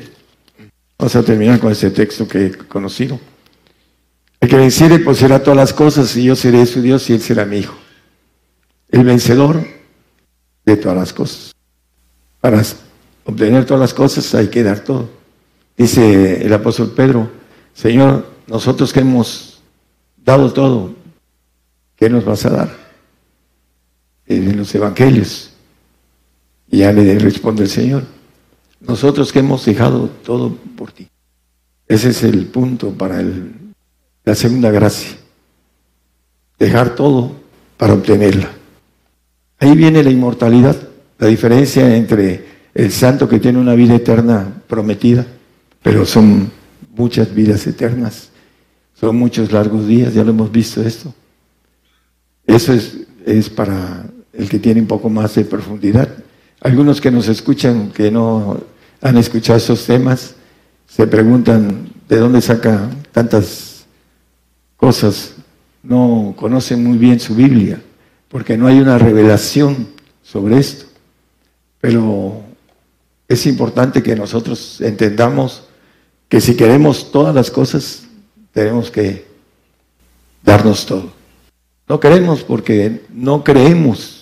Vamos 0.98 1.16
a 1.16 1.24
terminar 1.24 1.60
con 1.60 1.72
ese 1.72 1.90
texto 1.90 2.28
que 2.28 2.46
he 2.46 2.52
conocido. 2.52 3.20
El 4.40 4.50
que 4.50 4.56
venciere 4.56 5.00
poseerá 5.00 5.42
todas 5.42 5.58
las 5.58 5.74
cosas 5.74 6.16
y 6.16 6.24
yo 6.26 6.36
seré 6.36 6.66
su 6.66 6.82
Dios 6.82 7.10
y 7.10 7.14
él 7.14 7.22
será 7.22 7.46
mi 7.46 7.58
hijo. 7.58 7.76
El 8.90 9.04
vencedor 9.04 9.66
de 10.66 10.78
todas 10.78 10.98
las 10.98 11.14
cosas. 11.14 11.54
Para 12.40 12.62
obtener 13.26 13.66
todas 13.66 13.82
las 13.82 13.94
cosas 13.94 14.34
hay 14.36 14.48
que 14.48 14.64
dar 14.64 14.80
todo. 14.80 15.10
Dice 15.78 16.46
el 16.46 16.54
apóstol 16.54 16.94
Pedro, 16.96 17.30
Señor, 17.74 18.28
nosotros 18.48 18.92
que 18.92 19.00
hemos 19.00 19.62
dado 20.18 20.52
todo, 20.52 20.94
¿qué 21.96 22.10
nos 22.10 22.26
vas 22.26 22.46
a 22.46 22.50
dar? 22.50 22.78
En 24.28 24.58
los 24.58 24.74
evangelios. 24.76 25.51
Y 26.72 26.80
ya 26.80 26.92
le 26.92 27.20
responde 27.20 27.64
el 27.64 27.70
Señor, 27.70 28.04
nosotros 28.80 29.32
que 29.32 29.40
hemos 29.40 29.64
dejado 29.66 30.10
todo 30.24 30.56
por 30.76 30.92
ti. 30.92 31.08
Ese 31.88 32.10
es 32.10 32.24
el 32.24 32.46
punto 32.48 32.92
para 32.92 33.24
la 34.24 34.36
segunda 34.36 34.72
gracia. 34.72 35.12
Dejar 36.58 36.96
todo 36.96 37.34
para 37.78 37.94
obtenerla. 37.94 38.50
Ahí 39.60 39.76
viene 39.76 40.02
la 40.02 40.10
inmortalidad, 40.10 40.78
la 41.20 41.28
diferencia 41.28 41.96
entre 41.96 42.46
el 42.74 42.92
santo 42.92 43.28
que 43.28 43.40
tiene 43.40 43.60
una 43.60 43.76
vida 43.76 43.96
eterna 43.96 44.64
prometida, 44.68 45.28
pero 45.84 46.06
son 46.06 46.50
muchas 46.96 47.34
vidas 47.36 47.68
eternas 47.68 48.32
son 49.02 49.16
muchos 49.16 49.52
largos 49.52 49.88
días, 49.88 50.14
ya 50.14 50.24
lo 50.24 50.30
hemos 50.30 50.52
visto 50.52 50.84
esto. 50.84 51.12
Eso 52.46 52.72
es, 52.72 52.98
es 53.26 53.50
para 53.50 54.06
el 54.32 54.48
que 54.48 54.60
tiene 54.60 54.80
un 54.80 54.86
poco 54.86 55.10
más 55.10 55.34
de 55.34 55.44
profundidad. 55.44 56.08
Algunos 56.62 57.02
que 57.02 57.10
nos 57.10 57.28
escuchan, 57.28 57.92
que 57.92 58.12
no 58.12 58.62
han 59.02 59.18
escuchado 59.18 59.58
esos 59.58 59.84
temas, 59.86 60.36
se 60.88 61.08
preguntan 61.08 61.90
de 62.08 62.18
dónde 62.18 62.40
saca 62.40 62.88
tantas 63.12 63.86
cosas. 64.78 65.34
No 65.82 66.36
conocen 66.38 66.84
muy 66.84 67.00
bien 67.00 67.20
su 67.20 67.34
Biblia, 67.34 67.82
porque 68.30 68.58
no 68.58 68.68
hay 68.68 68.80
una 68.80 69.00
revelación 69.00 69.88
sobre 70.22 70.60
esto. 70.60 70.86
Pero 71.80 72.44
es 73.28 73.48
importante 73.48 74.04
que 74.04 74.16
nosotros 74.16 74.80
entendamos 74.82 75.64
que 76.30 76.40
si 76.40 76.56
queremos 76.56 77.12
todas 77.12 77.34
las 77.34 77.50
cosas 77.50 78.04
tenemos 78.54 78.92
que 78.92 79.26
darnos 80.44 80.86
todo. 80.86 81.12
No 81.88 82.00
queremos 82.00 82.44
porque 82.44 83.02
no 83.10 83.44
creemos. 83.44 84.21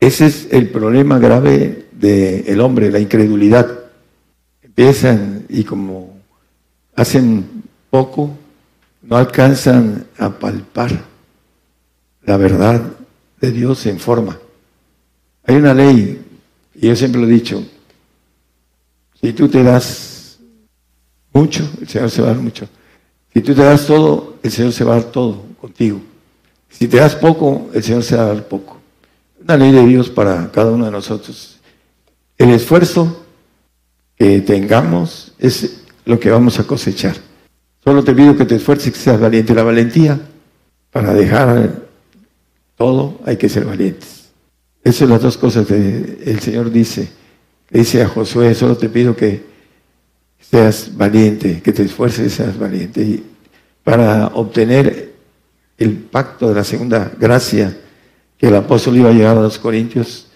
Ese 0.00 0.26
es 0.26 0.48
el 0.50 0.70
problema 0.70 1.18
grave 1.18 1.86
del 1.92 2.60
hombre, 2.62 2.90
la 2.90 2.98
incredulidad. 2.98 3.68
Empiezan 4.62 5.44
y 5.50 5.62
como 5.64 6.16
hacen 6.96 7.44
poco, 7.90 8.34
no 9.02 9.16
alcanzan 9.16 10.06
a 10.16 10.30
palpar 10.30 11.04
la 12.24 12.36
verdad 12.38 12.80
de 13.40 13.50
Dios 13.52 13.84
en 13.86 13.98
forma. 13.98 14.38
Hay 15.44 15.56
una 15.56 15.74
ley, 15.74 16.24
y 16.74 16.88
yo 16.88 16.96
siempre 16.96 17.20
lo 17.20 17.26
he 17.26 17.30
dicho, 17.30 17.62
si 19.20 19.32
tú 19.34 19.48
te 19.48 19.62
das 19.62 20.38
mucho, 21.32 21.68
el 21.80 21.88
Señor 21.88 22.10
se 22.10 22.22
va 22.22 22.28
a 22.28 22.32
dar 22.32 22.42
mucho. 22.42 22.68
Si 23.32 23.40
tú 23.42 23.54
te 23.54 23.62
das 23.62 23.86
todo, 23.86 24.38
el 24.42 24.50
Señor 24.50 24.72
se 24.72 24.84
va 24.84 24.94
a 24.94 25.00
dar 25.00 25.10
todo 25.10 25.44
contigo. 25.60 26.00
Si 26.70 26.88
te 26.88 26.96
das 26.96 27.14
poco, 27.14 27.70
el 27.74 27.82
Señor 27.82 28.02
se 28.02 28.16
va 28.16 28.22
a 28.22 28.34
dar 28.34 28.48
poco. 28.48 28.79
Una 29.42 29.56
ley 29.56 29.72
de 29.72 29.86
Dios 29.86 30.10
para 30.10 30.50
cada 30.52 30.70
uno 30.70 30.84
de 30.84 30.90
nosotros. 30.90 31.58
El 32.36 32.50
esfuerzo 32.50 33.24
que 34.16 34.40
tengamos 34.40 35.32
es 35.38 35.82
lo 36.04 36.20
que 36.20 36.30
vamos 36.30 36.58
a 36.58 36.64
cosechar. 36.64 37.16
Solo 37.82 38.04
te 38.04 38.14
pido 38.14 38.36
que 38.36 38.44
te 38.44 38.56
esfuerces, 38.56 38.92
que 38.92 38.98
seas 38.98 39.18
valiente. 39.18 39.54
La 39.54 39.62
valentía, 39.62 40.20
para 40.90 41.14
dejar 41.14 41.86
todo, 42.76 43.18
hay 43.24 43.38
que 43.38 43.48
ser 43.48 43.64
valientes. 43.64 44.30
Esas 44.84 44.96
son 44.96 45.10
las 45.10 45.22
dos 45.22 45.38
cosas 45.38 45.66
que 45.66 46.18
el 46.24 46.40
Señor 46.40 46.70
dice. 46.70 47.08
dice 47.70 48.02
a 48.02 48.08
Josué, 48.08 48.54
solo 48.54 48.76
te 48.76 48.88
pido 48.90 49.16
que 49.16 49.42
seas 50.38 50.96
valiente, 50.96 51.62
que 51.62 51.72
te 51.72 51.82
esfuerces, 51.82 52.34
seas 52.34 52.58
valiente. 52.58 53.00
Y 53.02 53.24
para 53.82 54.28
obtener 54.28 55.14
el 55.78 55.94
pacto 55.94 56.48
de 56.48 56.54
la 56.54 56.64
segunda 56.64 57.10
gracia 57.18 57.74
que 58.40 58.48
el 58.48 58.56
apóstol 58.56 58.96
iba 58.96 59.10
a 59.10 59.12
llegar 59.12 59.36
a 59.36 59.42
los 59.42 59.58
Corintios, 59.58 60.28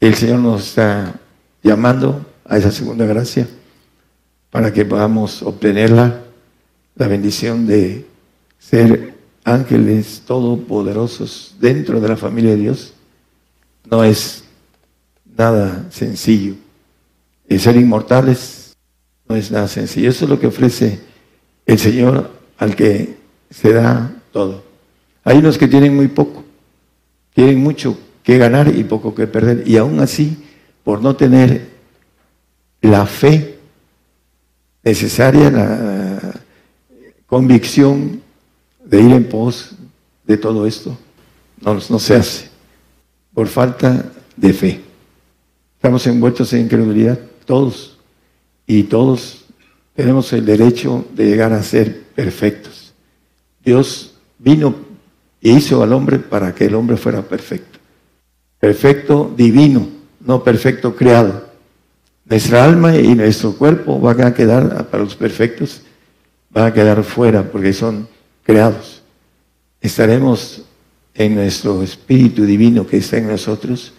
el 0.00 0.14
Señor 0.14 0.38
nos 0.38 0.68
está 0.68 1.20
llamando 1.62 2.24
a 2.46 2.56
esa 2.56 2.70
segunda 2.70 3.04
gracia 3.04 3.46
para 4.50 4.72
que 4.72 4.86
podamos 4.86 5.42
obtenerla, 5.42 6.22
la 6.94 7.06
bendición 7.06 7.66
de 7.66 8.06
ser 8.58 9.12
ángeles 9.44 10.22
todopoderosos 10.26 11.56
dentro 11.60 12.00
de 12.00 12.08
la 12.08 12.16
familia 12.16 12.52
de 12.52 12.56
Dios. 12.56 12.94
No 13.84 14.02
es 14.02 14.44
nada 15.36 15.84
sencillo. 15.90 16.54
Ser 17.58 17.76
inmortales 17.76 18.74
no 19.28 19.36
es 19.36 19.50
nada 19.50 19.68
sencillo. 19.68 20.08
Eso 20.08 20.24
es 20.24 20.30
lo 20.30 20.40
que 20.40 20.46
ofrece 20.46 20.98
el 21.66 21.78
Señor 21.78 22.30
al 22.56 22.74
que 22.74 23.16
se 23.50 23.74
da 23.74 24.10
todo. 24.32 24.64
Hay 25.22 25.36
unos 25.36 25.58
que 25.58 25.68
tienen 25.68 25.94
muy 25.94 26.08
poco, 26.08 26.45
tienen 27.36 27.58
mucho 27.58 27.98
que 28.22 28.38
ganar 28.38 28.74
y 28.74 28.82
poco 28.82 29.14
que 29.14 29.26
perder. 29.26 29.68
Y 29.68 29.76
aún 29.76 30.00
así, 30.00 30.42
por 30.82 31.02
no 31.02 31.16
tener 31.16 31.68
la 32.80 33.04
fe 33.04 33.58
necesaria, 34.82 35.50
la 35.50 36.32
convicción 37.26 38.22
de 38.82 39.02
ir 39.02 39.12
en 39.12 39.28
pos 39.28 39.72
de 40.24 40.38
todo 40.38 40.66
esto, 40.66 40.96
no, 41.60 41.74
no 41.74 41.98
se 41.98 42.16
hace, 42.16 42.48
por 43.34 43.48
falta 43.48 44.10
de 44.34 44.52
fe. 44.54 44.80
Estamos 45.74 46.06
envueltos 46.06 46.54
en 46.54 46.62
incredulidad, 46.62 47.20
todos, 47.44 47.98
y 48.66 48.84
todos 48.84 49.44
tenemos 49.94 50.32
el 50.32 50.46
derecho 50.46 51.04
de 51.12 51.26
llegar 51.26 51.52
a 51.52 51.62
ser 51.62 52.02
perfectos. 52.14 52.94
Dios 53.62 54.14
vino 54.38 54.85
e 55.46 55.52
hizo 55.52 55.80
al 55.80 55.92
hombre 55.92 56.18
para 56.18 56.52
que 56.52 56.64
el 56.64 56.74
hombre 56.74 56.96
fuera 56.96 57.22
perfecto. 57.22 57.78
Perfecto 58.58 59.32
divino, 59.36 59.88
no 60.18 60.42
perfecto 60.42 60.96
creado. 60.96 61.46
Nuestra 62.24 62.64
alma 62.64 62.96
y 62.96 63.14
nuestro 63.14 63.52
cuerpo 63.52 64.00
van 64.00 64.22
a 64.22 64.34
quedar, 64.34 64.88
para 64.90 65.04
los 65.04 65.14
perfectos, 65.14 65.82
van 66.50 66.66
a 66.66 66.74
quedar 66.74 67.04
fuera 67.04 67.44
porque 67.44 67.72
son 67.72 68.08
creados. 68.42 69.04
Estaremos 69.80 70.62
en 71.14 71.36
nuestro 71.36 71.80
espíritu 71.80 72.44
divino 72.44 72.84
que 72.84 72.96
está 72.96 73.18
en 73.18 73.28
nosotros, 73.28 73.92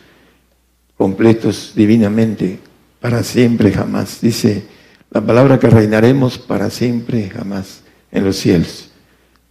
completos 0.98 1.72
divinamente, 1.74 2.60
para 3.00 3.24
siempre 3.24 3.72
jamás. 3.72 4.20
Dice 4.20 4.66
la 5.12 5.26
palabra 5.26 5.58
que 5.60 5.70
reinaremos 5.70 6.38
para 6.38 6.70
siempre 6.70 7.30
jamás 7.30 7.84
en 8.12 8.26
los 8.26 8.36
cielos. 8.36 8.92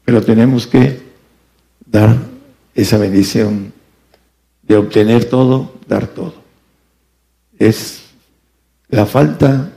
Pero 0.04 0.22
tenemos 0.22 0.66
que 0.66 1.05
dar 1.86 2.16
esa 2.74 2.98
bendición 2.98 3.72
de 4.62 4.76
obtener 4.76 5.24
todo, 5.24 5.74
dar 5.88 6.06
todo. 6.08 6.34
Es 7.58 8.02
la 8.88 9.06
falta 9.06 9.72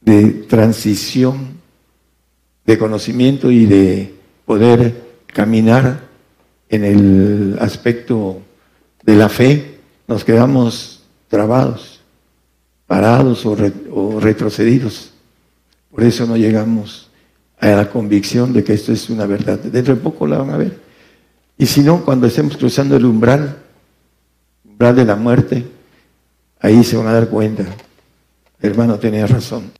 de 0.00 0.30
transición 0.48 1.58
de 2.64 2.78
conocimiento 2.78 3.50
y 3.50 3.66
de 3.66 4.14
poder 4.44 5.02
caminar 5.26 6.08
en 6.68 6.84
el 6.84 7.58
aspecto 7.60 8.42
de 9.02 9.16
la 9.16 9.28
fe, 9.28 9.80
nos 10.06 10.24
quedamos 10.24 11.02
trabados, 11.28 12.00
parados 12.86 13.44
o, 13.46 14.20
retrocedidos. 14.20 15.12
Por 15.90 16.04
eso 16.04 16.26
no 16.26 16.36
llegamos 16.36 17.10
a 17.58 17.68
la 17.68 17.90
convicción 17.90 18.52
de 18.52 18.64
que 18.64 18.74
esto 18.74 18.92
es 18.92 19.08
una 19.10 19.26
verdad. 19.26 19.58
Dentro 19.58 19.94
de 19.94 20.00
poco 20.00 20.26
la 20.26 20.38
van 20.38 20.50
a 20.50 20.56
ver. 20.56 20.87
Y 21.58 21.66
si 21.66 21.80
no, 21.80 22.04
cuando 22.04 22.28
estemos 22.28 22.56
cruzando 22.56 22.96
el 22.96 23.04
umbral, 23.04 23.58
umbral 24.64 24.94
de 24.94 25.04
la 25.04 25.16
muerte, 25.16 25.66
ahí 26.60 26.84
se 26.84 26.96
van 26.96 27.08
a 27.08 27.12
dar 27.12 27.28
cuenta. 27.28 27.64
El 28.60 28.70
hermano 28.70 28.98
tenía 28.98 29.26
razón. 29.26 29.72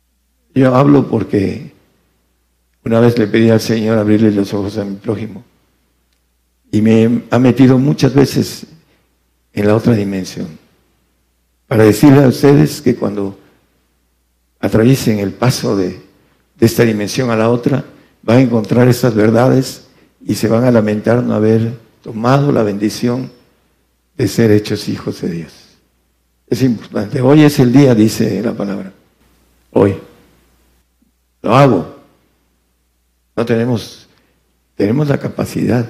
Yo 0.53 0.75
hablo 0.75 1.07
porque 1.07 1.71
una 2.83 2.99
vez 2.99 3.17
le 3.17 3.27
pedí 3.27 3.49
al 3.49 3.61
Señor 3.61 3.97
abrirle 3.97 4.31
los 4.31 4.53
ojos 4.53 4.77
a 4.77 4.83
mi 4.83 4.95
prójimo 4.95 5.43
y 6.71 6.81
me 6.81 7.23
ha 7.29 7.39
metido 7.39 7.77
muchas 7.77 8.13
veces 8.13 8.65
en 9.53 9.67
la 9.67 9.75
otra 9.75 9.93
dimensión 9.93 10.47
para 11.67 11.83
decirle 11.83 12.23
a 12.23 12.27
ustedes 12.27 12.81
que 12.81 12.95
cuando 12.95 13.37
atraviesen 14.59 15.19
el 15.19 15.31
paso 15.31 15.77
de, 15.77 16.01
de 16.57 16.65
esta 16.65 16.83
dimensión 16.83 17.29
a 17.31 17.35
la 17.35 17.49
otra, 17.49 17.85
van 18.21 18.37
a 18.37 18.41
encontrar 18.41 18.87
esas 18.87 19.13
verdades 19.13 19.88
y 20.25 20.35
se 20.35 20.47
van 20.47 20.63
a 20.63 20.71
lamentar 20.71 21.23
no 21.23 21.33
haber 21.33 21.77
tomado 22.03 22.51
la 22.51 22.63
bendición 22.63 23.31
de 24.17 24.27
ser 24.27 24.51
hechos 24.51 24.89
hijos 24.89 25.21
de 25.21 25.29
Dios. 25.29 25.53
Es 26.47 26.63
importante. 26.63 27.21
Hoy 27.21 27.43
es 27.43 27.59
el 27.59 27.71
día, 27.71 27.95
dice 27.95 28.41
la 28.41 28.53
palabra. 28.53 28.91
Hoy. 29.71 29.95
Lo 31.41 31.55
hago. 31.55 31.95
No 33.35 33.45
tenemos, 33.45 34.07
tenemos 34.75 35.07
la 35.07 35.17
capacidad. 35.17 35.87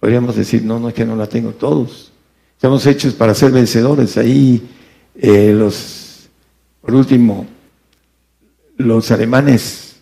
Podríamos 0.00 0.36
decir, 0.36 0.62
no, 0.62 0.78
no 0.78 0.88
es 0.88 0.94
que 0.94 1.04
no 1.04 1.16
la 1.16 1.26
tengo 1.26 1.50
todos. 1.50 2.12
Estamos 2.54 2.86
hechos 2.86 3.12
para 3.12 3.34
ser 3.34 3.50
vencedores. 3.50 4.16
Ahí 4.16 4.66
eh, 5.14 5.52
los, 5.52 6.28
por 6.80 6.94
último, 6.94 7.46
los 8.76 9.10
alemanes 9.10 9.96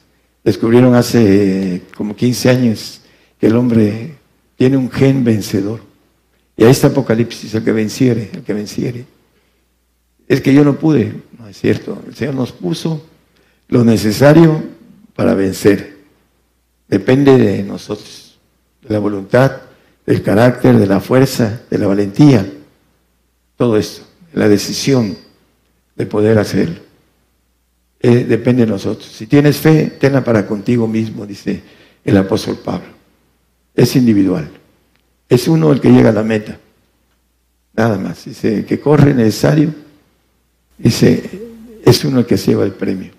descubrieron 0.45 0.95
hace 0.95 1.83
como 1.97 2.15
15 2.15 2.51
años 2.51 3.01
el 3.47 3.57
hombre 3.57 4.15
tiene 4.57 4.77
un 4.77 4.91
gen 4.91 5.25
vencedor. 5.25 5.81
Y 6.57 6.65
ahí 6.65 6.71
está 6.71 6.89
Apocalipsis, 6.89 7.55
el 7.55 7.65
que 7.65 7.73
venciere, 7.73 8.31
el 8.33 8.43
que 8.43 8.55
venciere. 8.55 9.05
Es 10.29 10.41
que 10.41 10.55
yo 10.55 10.65
no 10.65 10.77
pude, 10.77 11.13
no 11.39 11.49
es 11.49 11.59
cierto. 11.59 12.03
El 12.07 12.15
Señor 12.15 12.35
nos 12.35 12.53
puso 12.53 13.05
lo 13.69 13.85
necesario 13.85 14.63
para 15.15 15.35
vencer. 15.35 15.99
Depende 16.89 17.37
de 17.37 17.63
nosotros, 17.63 18.39
de 18.83 18.95
la 18.95 18.99
voluntad, 18.99 19.63
del 20.07 20.23
carácter, 20.23 20.79
de 20.79 20.87
la 20.87 21.01
fuerza, 21.01 21.63
de 21.71 21.79
la 21.79 21.87
valentía. 21.87 22.51
Todo 23.57 23.77
esto, 23.77 24.07
la 24.33 24.49
decisión 24.49 25.17
de 25.97 26.07
poder 26.07 26.39
hacerlo. 26.39 26.81
Eh, 28.01 28.25
depende 28.25 28.65
de 28.65 28.71
nosotros. 28.71 29.07
Si 29.07 29.27
tienes 29.27 29.57
fe, 29.57 29.97
tenla 29.99 30.23
para 30.23 30.47
contigo 30.47 30.87
mismo, 30.87 31.27
dice 31.27 31.63
el 32.05 32.17
apóstol 32.17 32.59
Pablo. 32.63 33.04
Es 33.75 33.97
individual. 33.97 34.51
Es 35.29 35.49
uno 35.49 35.73
el 35.73 35.81
que 35.81 35.91
llega 35.91 36.11
a 36.11 36.13
la 36.13 36.23
meta. 36.23 36.59
Nada 37.75 37.99
más. 37.99 38.25
Dice 38.25 38.65
que 38.65 38.81
corre 38.81 39.15
necesario. 39.15 39.75
Dice, 40.79 41.43
es 41.85 42.05
uno 42.05 42.21
el 42.21 42.27
que 42.27 42.37
se 42.37 42.53
lleva 42.53 42.65
el 42.65 42.73
premio. 42.73 43.13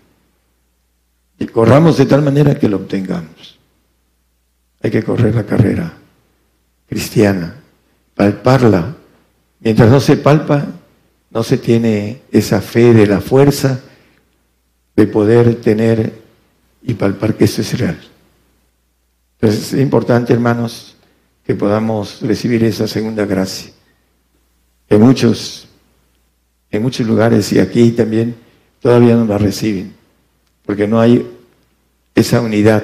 Y 1.38 1.46
corramos 1.48 1.98
de 1.98 2.06
tal 2.06 2.22
manera 2.22 2.58
que 2.58 2.70
lo 2.70 2.78
obtengamos. 2.78 3.60
Hay 4.82 4.92
que 4.92 5.04
correr 5.04 5.36
la 5.36 5.46
carrera 5.46 5.94
cristiana, 6.88 7.56
palparla. 8.14 8.96
Mientras 9.60 9.90
no 9.90 10.00
se 10.00 10.18
palpa, 10.18 10.66
no 11.32 11.44
se 11.44 11.58
tiene 11.58 12.22
esa 12.32 12.62
fe 12.62 12.94
de 12.94 13.08
la 13.08 13.20
fuerza 13.20 13.82
de 14.96 15.08
poder 15.08 15.56
tener 15.56 16.14
y 16.84 16.94
palpar 16.94 17.36
que 17.36 17.46
esto 17.46 17.62
es 17.62 17.78
real. 17.78 18.00
Entonces 19.40 19.74
es 19.74 19.80
importante, 19.80 20.34
hermanos, 20.34 20.96
que 21.46 21.56
podamos 21.56 22.22
recibir 22.22 22.64
esa 22.64 22.88
segunda 22.88 23.26
gracia. 23.26 23.72
En 24.90 25.02
muchos, 25.02 25.68
en 26.72 26.82
muchos 26.82 27.06
lugares 27.06 27.52
y 27.54 27.60
aquí 27.60 27.92
también 27.92 28.36
todavía 28.82 29.16
no 29.16 29.26
la 29.26 29.38
reciben, 29.38 29.94
porque 30.66 30.88
no 30.88 31.00
hay 31.00 31.28
esa 32.16 32.42
unidad 32.42 32.84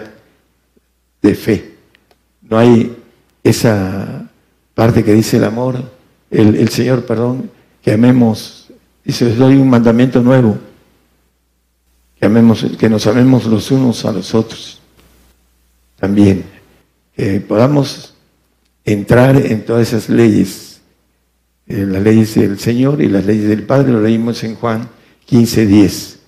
de 1.21 1.35
fe. 1.35 1.75
No 2.41 2.57
hay 2.57 2.95
esa 3.43 4.29
parte 4.73 5.03
que 5.03 5.13
dice 5.13 5.37
el 5.37 5.45
amor, 5.45 5.81
el, 6.29 6.69
Señor, 6.69 7.05
perdón, 7.05 7.49
que 7.81 7.93
amemos. 7.93 8.67
Dice, 9.03 9.25
les 9.25 9.37
doy 9.37 9.55
un 9.55 9.69
mandamiento 9.69 10.21
nuevo, 10.21 10.57
que, 12.19 12.25
amemos, 12.25 12.65
que 12.77 12.89
nos 12.89 13.07
amemos 13.07 13.45
los 13.45 13.71
unos 13.71 14.05
a 14.05 14.11
los 14.11 14.35
otros. 14.35 14.80
También, 16.01 16.43
que 17.15 17.39
podamos 17.39 18.15
entrar 18.83 19.37
en 19.37 19.63
todas 19.63 19.87
esas 19.87 20.09
leyes, 20.09 20.81
en 21.67 21.93
las 21.93 22.01
leyes 22.01 22.33
del 22.33 22.57
Señor 22.57 23.03
y 23.03 23.07
las 23.07 23.23
leyes 23.23 23.47
del 23.47 23.67
Padre, 23.67 23.91
lo 23.91 24.01
leímos 24.01 24.43
en 24.43 24.55
Juan 24.55 24.89
15, 25.25 25.67
10. 25.67 26.19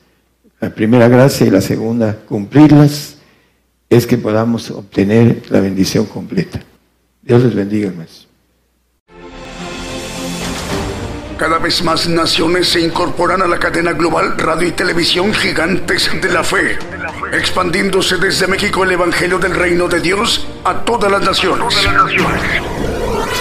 La 0.61 0.75
primera 0.75 1.07
gracia 1.07 1.47
y 1.47 1.49
la 1.49 1.59
segunda, 1.59 2.19
cumplirlas 2.27 3.17
es 3.89 4.05
que 4.05 4.19
podamos 4.19 4.69
obtener 4.69 5.41
la 5.49 5.59
bendición 5.59 6.05
completa. 6.05 6.61
Dios 7.23 7.43
les 7.43 7.55
bendiga, 7.55 7.91
más. 7.97 8.27
Cada 11.37 11.57
vez 11.57 11.83
más 11.83 12.07
naciones 12.07 12.69
se 12.69 12.79
incorporan 12.79 13.41
a 13.41 13.47
la 13.47 13.57
cadena 13.57 13.93
global 13.93 14.37
radio 14.37 14.67
y 14.67 14.71
televisión 14.71 15.33
gigantes 15.33 16.09
de 16.21 16.29
la 16.29 16.43
fe, 16.43 16.77
expandiéndose 17.31 18.17
desde 18.17 18.47
México 18.47 18.83
el 18.83 18.91
Evangelio 18.91 19.39
del 19.39 19.55
Reino 19.55 19.87
de 19.87 19.99
Dios 19.99 20.47
a 20.63 20.73
todas 20.85 21.11
las 21.11 21.21
naciones. 21.21 21.75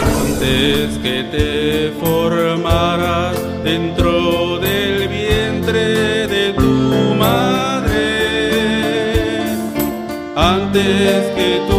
Antes 0.05 0.99
que 0.99 1.25
te 1.31 1.93
formaras 2.01 3.37
dentro 3.63 4.59
del 4.59 5.09
vientre 5.09 6.27
de 6.27 6.55
tu 6.55 7.15
madre 7.15 7.83
antes 10.35 11.27
que 11.37 11.72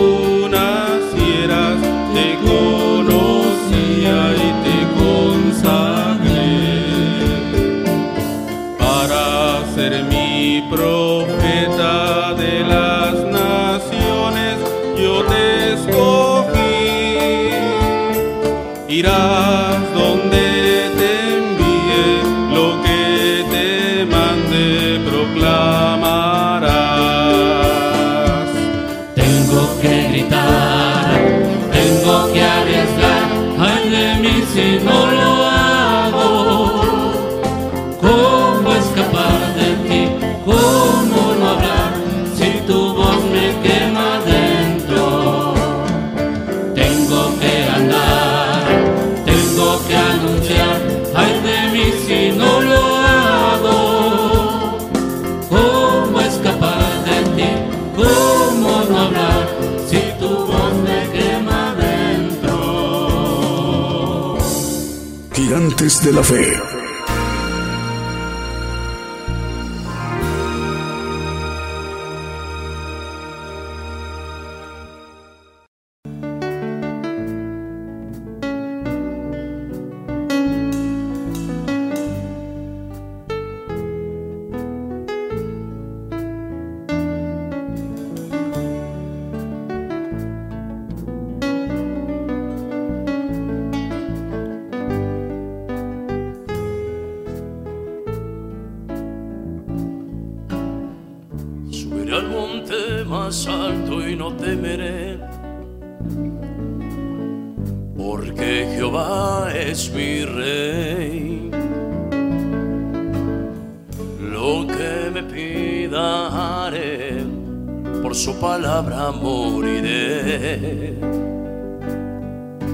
de 66.03 66.11
la 66.11 66.23
fe. 66.23 66.62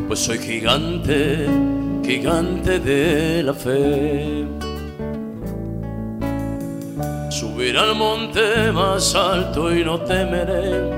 pues 0.09 0.21
soy 0.21 0.39
gigante, 0.39 1.45
gigante 2.03 2.79
de 2.79 3.43
la 3.43 3.53
fe. 3.53 4.43
Subir 7.29 7.77
al 7.77 7.93
monte 7.93 8.71
más 8.71 9.13
alto 9.13 9.71
y 9.71 9.83
no 9.83 9.99
temeré, 9.99 10.89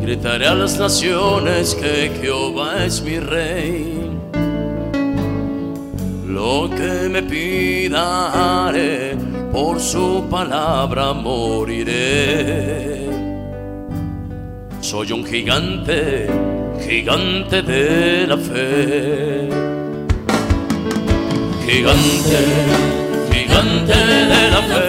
gritaré 0.00 0.48
a 0.48 0.56
las 0.56 0.80
naciones 0.80 1.76
que 1.76 2.10
Jehová 2.20 2.84
es 2.84 3.00
mi 3.02 3.20
rey. 3.20 4.10
Lo 6.26 6.68
que 6.70 7.08
me 7.08 7.22
pida 7.22 8.66
haré, 8.66 9.16
por 9.52 9.78
su 9.78 10.24
palabra 10.28 11.12
moriré. 11.12 13.06
Soy 14.80 15.12
un 15.12 15.24
gigante 15.24 16.57
gigante 16.80 17.62
de 17.62 18.26
la 18.26 18.36
fe. 18.36 19.48
Gigante, 21.66 22.40
gigante 23.32 23.96
de 24.32 24.50
la 24.50 24.62
fe. 24.62 24.87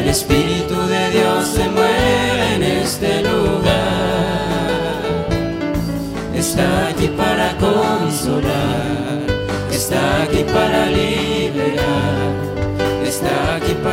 El 0.00 0.08
Espíritu 0.08 0.74
de 0.86 1.10
Dios 1.10 1.46
se 1.46 1.68
mueve 1.68 2.54
en 2.54 2.62
este 2.62 3.22
lugar. 3.22 3.68
Está 6.34 6.88
aquí 6.88 7.08
para 7.08 7.54
consolar, 7.58 9.20
está 9.70 10.22
aquí 10.22 10.42
para 10.44 10.86
liberar, 10.86 12.32
está 13.04 13.56
aquí 13.56 13.74
para 13.84 13.89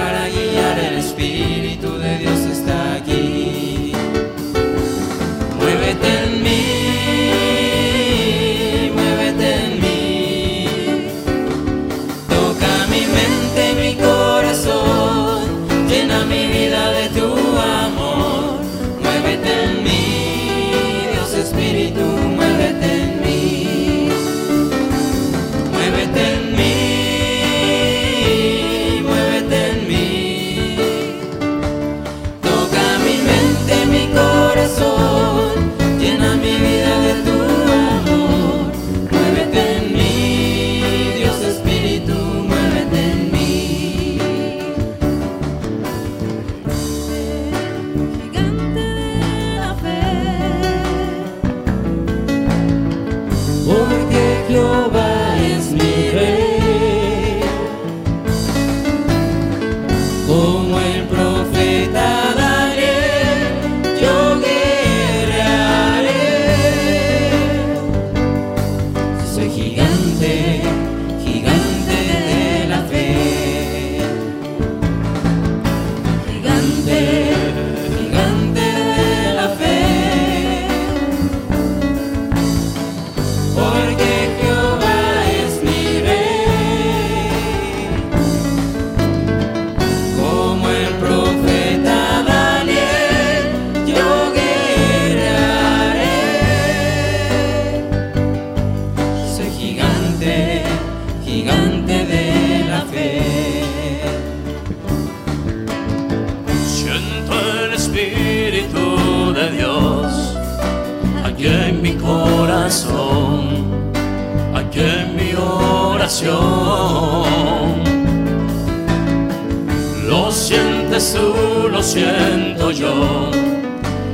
Lo 120.08 120.32
sientes 120.32 121.14
tú, 121.14 121.68
lo 121.70 121.84
siento 121.84 122.72
yo, 122.72 123.30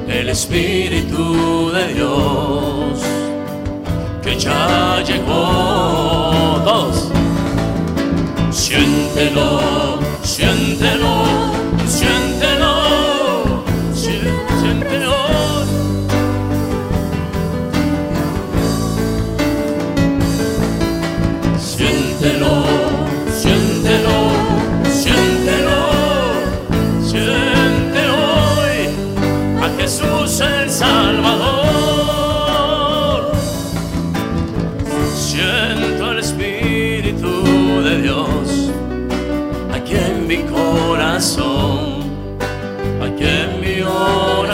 el 0.07 0.29
Espíritu 0.29 1.69
de 1.71 1.93
Dios 1.93 2.99
que 4.23 4.39
ya 4.39 5.03
llegó. 5.05 6.59
Dos. 6.65 7.11
Siéntelo, 8.49 9.99
siéntelo 10.23 11.42